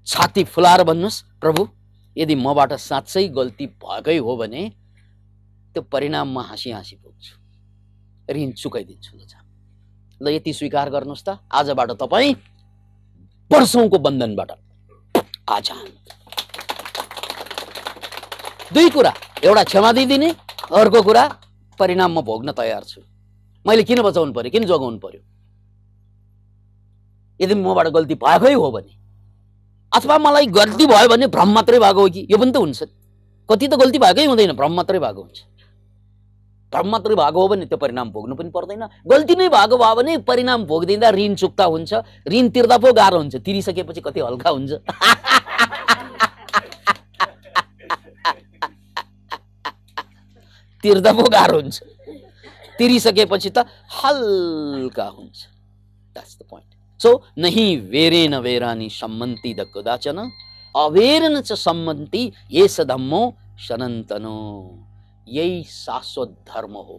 छाती 0.07 0.43
फुलाएर 0.43 0.83
भन्नुहोस् 0.89 1.23
प्रभु। 1.41 1.61
यदि 2.15 2.35
मबाट 2.35 2.73
साँच्चै 2.73 3.27
गल्ती 3.37 3.65
भएकै 3.83 4.17
हो 4.17 4.35
भने 4.37 4.61
त्यो 5.73 5.81
परिणाम 5.93 6.27
म 6.33 6.41
हाँसी 6.49 6.71
हाँसी 6.71 6.95
पुग्छु 7.03 7.33
ऋण 8.35 8.51
चुकाइदिन्छु 8.51 9.11
ल 9.17 9.21
ल 10.21 10.25
यति 10.33 10.53
स्वीकार 10.53 10.89
गर्नुहोस् 10.89 11.25
त। 11.27 11.37
आजबाट 11.53 11.91
तपाईँ 12.01 12.33
वर्षौँको 13.51 13.97
बन्धनबाट 13.97 14.51
आज 15.47 15.67
दुई 18.73 18.89
कुरा। 18.89 19.11
एउटा 19.43 19.63
क्षमा 19.63 19.91
दिइदिने 19.93 20.29
अर्को 20.73 21.01
कुरा 21.01 21.23
परिणाम 21.79 22.11
म 22.17 22.21
भोग्न 22.21 22.51
तयार 22.51 22.83
छु। 22.83 23.01
मैले 23.67 23.83
किन 23.83 24.01
बचाउनु 24.01 24.33
पर्यो? 24.33 24.51
किन 24.51 24.65
जोगाउनु 24.65 24.99
पर्यो? 24.99 25.21
यदि 27.41 27.55
मबाट 27.55 27.87
गल्ती 27.93 28.15
भएकै 28.15 28.53
हो 28.53 28.71
भने 28.71 28.91
अथवा 29.91 30.17
मलाई 30.17 30.45
गल्ती 30.51 30.85
भयो 30.87 31.07
भने 31.09 31.27
भ्रम 31.27 31.49
मात्रै 31.53 31.79
भएको 31.79 32.01
हो 32.01 32.09
कि? 32.09 32.27
यो 32.31 32.37
पनि 32.37 32.51
त 32.51 32.57
हुन्छ 32.57 32.83
कति 33.49 33.67
त 33.67 33.73
गल्ती 33.79 33.99
भएकै 33.99 34.25
हुँदैन 34.25 34.51
भ्रम 34.55 34.73
मात्रै 34.75 34.99
भएको 34.99 35.21
हुन्छ। 35.21 35.39
भ्रम 36.73 36.87
मात्रै 36.91 37.15
भएको 37.15 37.39
हो 37.41 37.47
भने 37.47 37.65
त्यो 37.65 37.77
परिणाम 37.77 38.09
भोग्नु 38.11 38.35
पनि 38.35 38.49
पर्दैन। 38.51 38.83
गल्ती 39.07 39.35
नै 39.35 39.47
भएको 39.49 39.77
भयो 39.77 39.95
भने 39.95 40.17
परिणाम 40.27 40.65
भोगिदिँदा 40.67 41.09
ऋण 41.15 41.35
चुक्ता 41.35 41.65
हुन्छ। 41.65 41.93
ऋण 42.27 42.49
तिर्दा 42.51 42.77
पो 42.77 42.91
गाह्रो 42.93 43.17
हुन्छ। 43.17 43.35
तिरिसकेपछि 43.35 44.01
कति 44.01 44.19
हल्का 44.19 44.49
हुन्छ। 44.49 44.71
तिर्दा 50.83 51.11
पो 51.13 51.23
गाह्रो 51.29 51.59
हुन्छ। 51.61 51.96
तिरिसकेपछि 52.79 53.49
त 53.49 53.65
हल्का 53.93 55.07
हुन्छ 55.09 55.37
द्याट्स 56.15 56.37
द 56.37 56.43
पोइन्ट 56.49 56.75
सो 56.99 57.11
नही 57.37 57.65
वेरेन 57.91 58.35
वेरानी 58.41 58.89
सम्मन्ती 58.91 59.53
द 59.53 59.65
कदाचन 59.75 60.19
अवेरन 60.75 61.41
च 61.41 61.53
सम्मन्ती 61.57 62.23
ये 62.51 62.67
धम्मो 62.85 63.21
सनन्तनो 63.59 64.37
यही 65.29 65.63
शाश्वत 65.65 66.35
धर्म 66.47 66.75
हो 66.79 66.97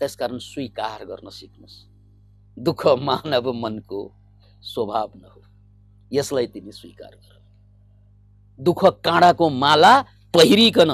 त्यसकारण 0.00 0.38
स्वीकार 0.40 1.04
गर्न 1.04 1.28
सिक्नुहोस् 1.32 1.78
दुःख 2.56 2.86
मानव 3.00 3.52
मनको 3.54 4.00
स्वभाव 4.62 5.10
न 5.16 5.24
हो 5.26 5.40
यसलाई 6.10 6.46
तिमी 6.54 6.72
स्वीकार 6.72 7.14
गर 7.14 7.40
दुःख 8.58 8.84
काँडाको 9.04 9.48
माला 9.56 9.94
पहिरिकन 10.34 10.90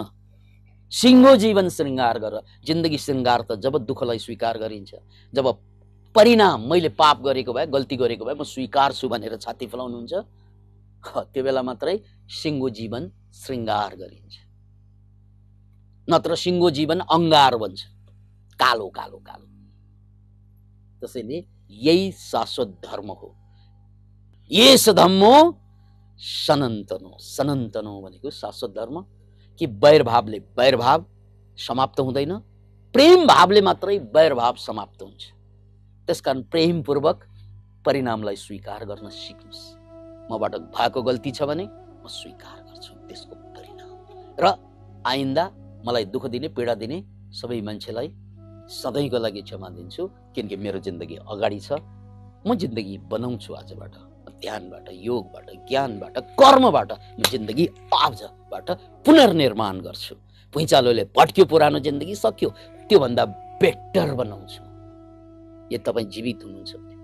सिङ्गो 0.92 1.32
जीवन 1.36 1.68
श्रृङ्गार 1.68 2.18
गर। 2.18 2.34
जिन्दगी 2.64 2.98
श्रृङ्गार 2.98 3.40
त 3.42 3.60
जब 3.60 3.74
दुःखलाई 3.86 4.18
स्वीकार 4.18 4.58
गरिन्छ 4.58 4.94
जब 5.32 5.46
परिणाम 6.14 6.60
मैले 6.70 6.88
पाप 6.96 7.22
गरेको 7.22 7.52
भए 7.52 7.66
गल्ती 7.66 7.96
गरेको 7.96 8.24
भए 8.24 8.34
म 8.34 8.42
स्वीकार 8.44 8.92
छु 8.92 9.08
भनेर 9.08 9.36
छाती 9.36 9.66
फुलाउनुहुन्छ 9.68 10.12
त्यो 11.32 11.42
बेला 11.44 11.62
मात्रै 11.62 11.94
सिङ्गो 12.26 12.68
जीवन 12.78 13.02
श्रृङ्गार 13.34 13.90
गरिन्छ। 13.96 14.34
नत्र 16.08 16.34
सिङ्गो 16.34 16.68
जीवन 16.70 16.98
अङ्गार 17.06 17.56
बन्छ। 17.62 17.80
कालो 18.58 18.88
कालो 18.88 19.18
कालो। 19.28 19.46
त्यसैले 21.02 21.38
यही 21.70 22.10
शाश्वत 22.12 22.68
धर्म 22.84 23.08
हो। 23.12 23.28
यस 24.50 24.88
धम्मो 24.98 25.36
सनातनो 26.18 27.12
सनातनो 27.20 27.92
भनेको 28.02 28.30
शाश्वत 28.32 28.70
धर्म। 28.74 28.96
कि 29.58 29.66
वैरभावले 29.66 30.38
वैरभाव 30.58 31.04
समाप्त 31.58 32.00
हुँदैन। 32.00 32.32
प्रेम 32.94 33.26
भावले 33.26 33.60
मात्रै 33.60 33.98
वैरभाव 34.14 34.54
समाप्त 34.56 35.02
हुन्छ। 35.02 35.22
त्यसकारण 36.08 36.42
प्रेमपूर्वक 36.52 37.24
परिणामलाई 37.86 38.36
स्वीकार 38.36 38.84
गर्न 38.84 39.08
सिक्नुहोस्। 39.08 39.62
मबाट 40.30 40.54
भएको 40.76 41.02
गल्ती 41.02 41.30
छ 41.32 41.42
भने 41.42 41.64
म 41.64 42.06
स्वीकार 42.08 42.58
गर्छु 42.68 42.92
त्यसको 43.08 43.34
परिणाम। 43.56 43.90
र 44.40 44.54
आइन्दा 45.06 45.44
मलाई 45.86 46.04
दुःख 46.14 46.26
दिने 46.26 46.48
पीडा 46.48 46.74
दिने 46.74 46.98
सबै 47.32 47.60
मान्छेलाई 47.60 48.08
सधैँको 48.68 49.18
लागि 49.18 49.42
क्षमा 49.42 49.68
दिन्छु 49.68 50.02
किनकि 50.34 50.56
मेरो 50.56 50.78
जिन्दगी 50.86 51.16
अगाडि 51.28 51.60
छ। 51.60 51.80
म 52.46 52.54
जिन्दगी 52.54 52.96
बनाउँछु 53.10 53.52
आजबाट 53.54 53.94
ध्यानबाट 54.38 54.86
योगबाट 54.92 55.46
ज्ञानबाट 55.68 56.18
कर्मबाट। 56.40 56.90
म 57.18 57.22
जिन्दगी 57.30 57.64
आजबाट 58.48 59.04
पुनर्निर्माण 59.04 59.80
गर्छु। 59.80 60.14
भुइँचालोले 60.54 61.04
भट्क्यो 61.16 61.44
पुरानो 61.44 61.78
जिन्दगी 61.78 62.14
सक्यो। 62.14 62.48
त्योभन्दा 62.88 63.24
बेटर 63.60 64.14
बनाउँछु। 64.14 64.62
यदि 65.72 65.84
तपाईँ 65.84 66.08
जीवित 66.08 66.40
हुनुहुन्छ 66.44 66.72
भने। 66.74 66.96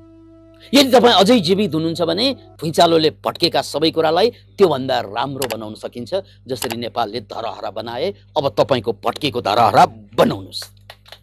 यदि 0.72 0.90
तपाईँ 0.90 1.14
अझै 1.14 1.38
जीवित 1.40 1.74
हुनुहुन्छ 1.74 2.02
भने 2.02 2.26
भुइँचालोले 2.60 3.10
भट्केका 3.20 3.60
सबै 3.62 3.90
कुरालाई 3.90 4.30
त्योभन्दा 4.56 5.00
राम्रो 5.12 5.46
बनाउन 5.52 5.74
सकिन्छ 5.76 6.12
जसरी 6.48 6.76
नेपालले 6.80 7.20
धरहरा 7.28 7.70
बनाए। 7.70 8.08
अब 8.36 8.48
तपाईँको 8.58 8.92
भट्केको 9.04 9.40
धरहरा 9.40 9.84
बनाउनुहोस्। 10.16 10.62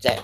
जय 0.03 0.17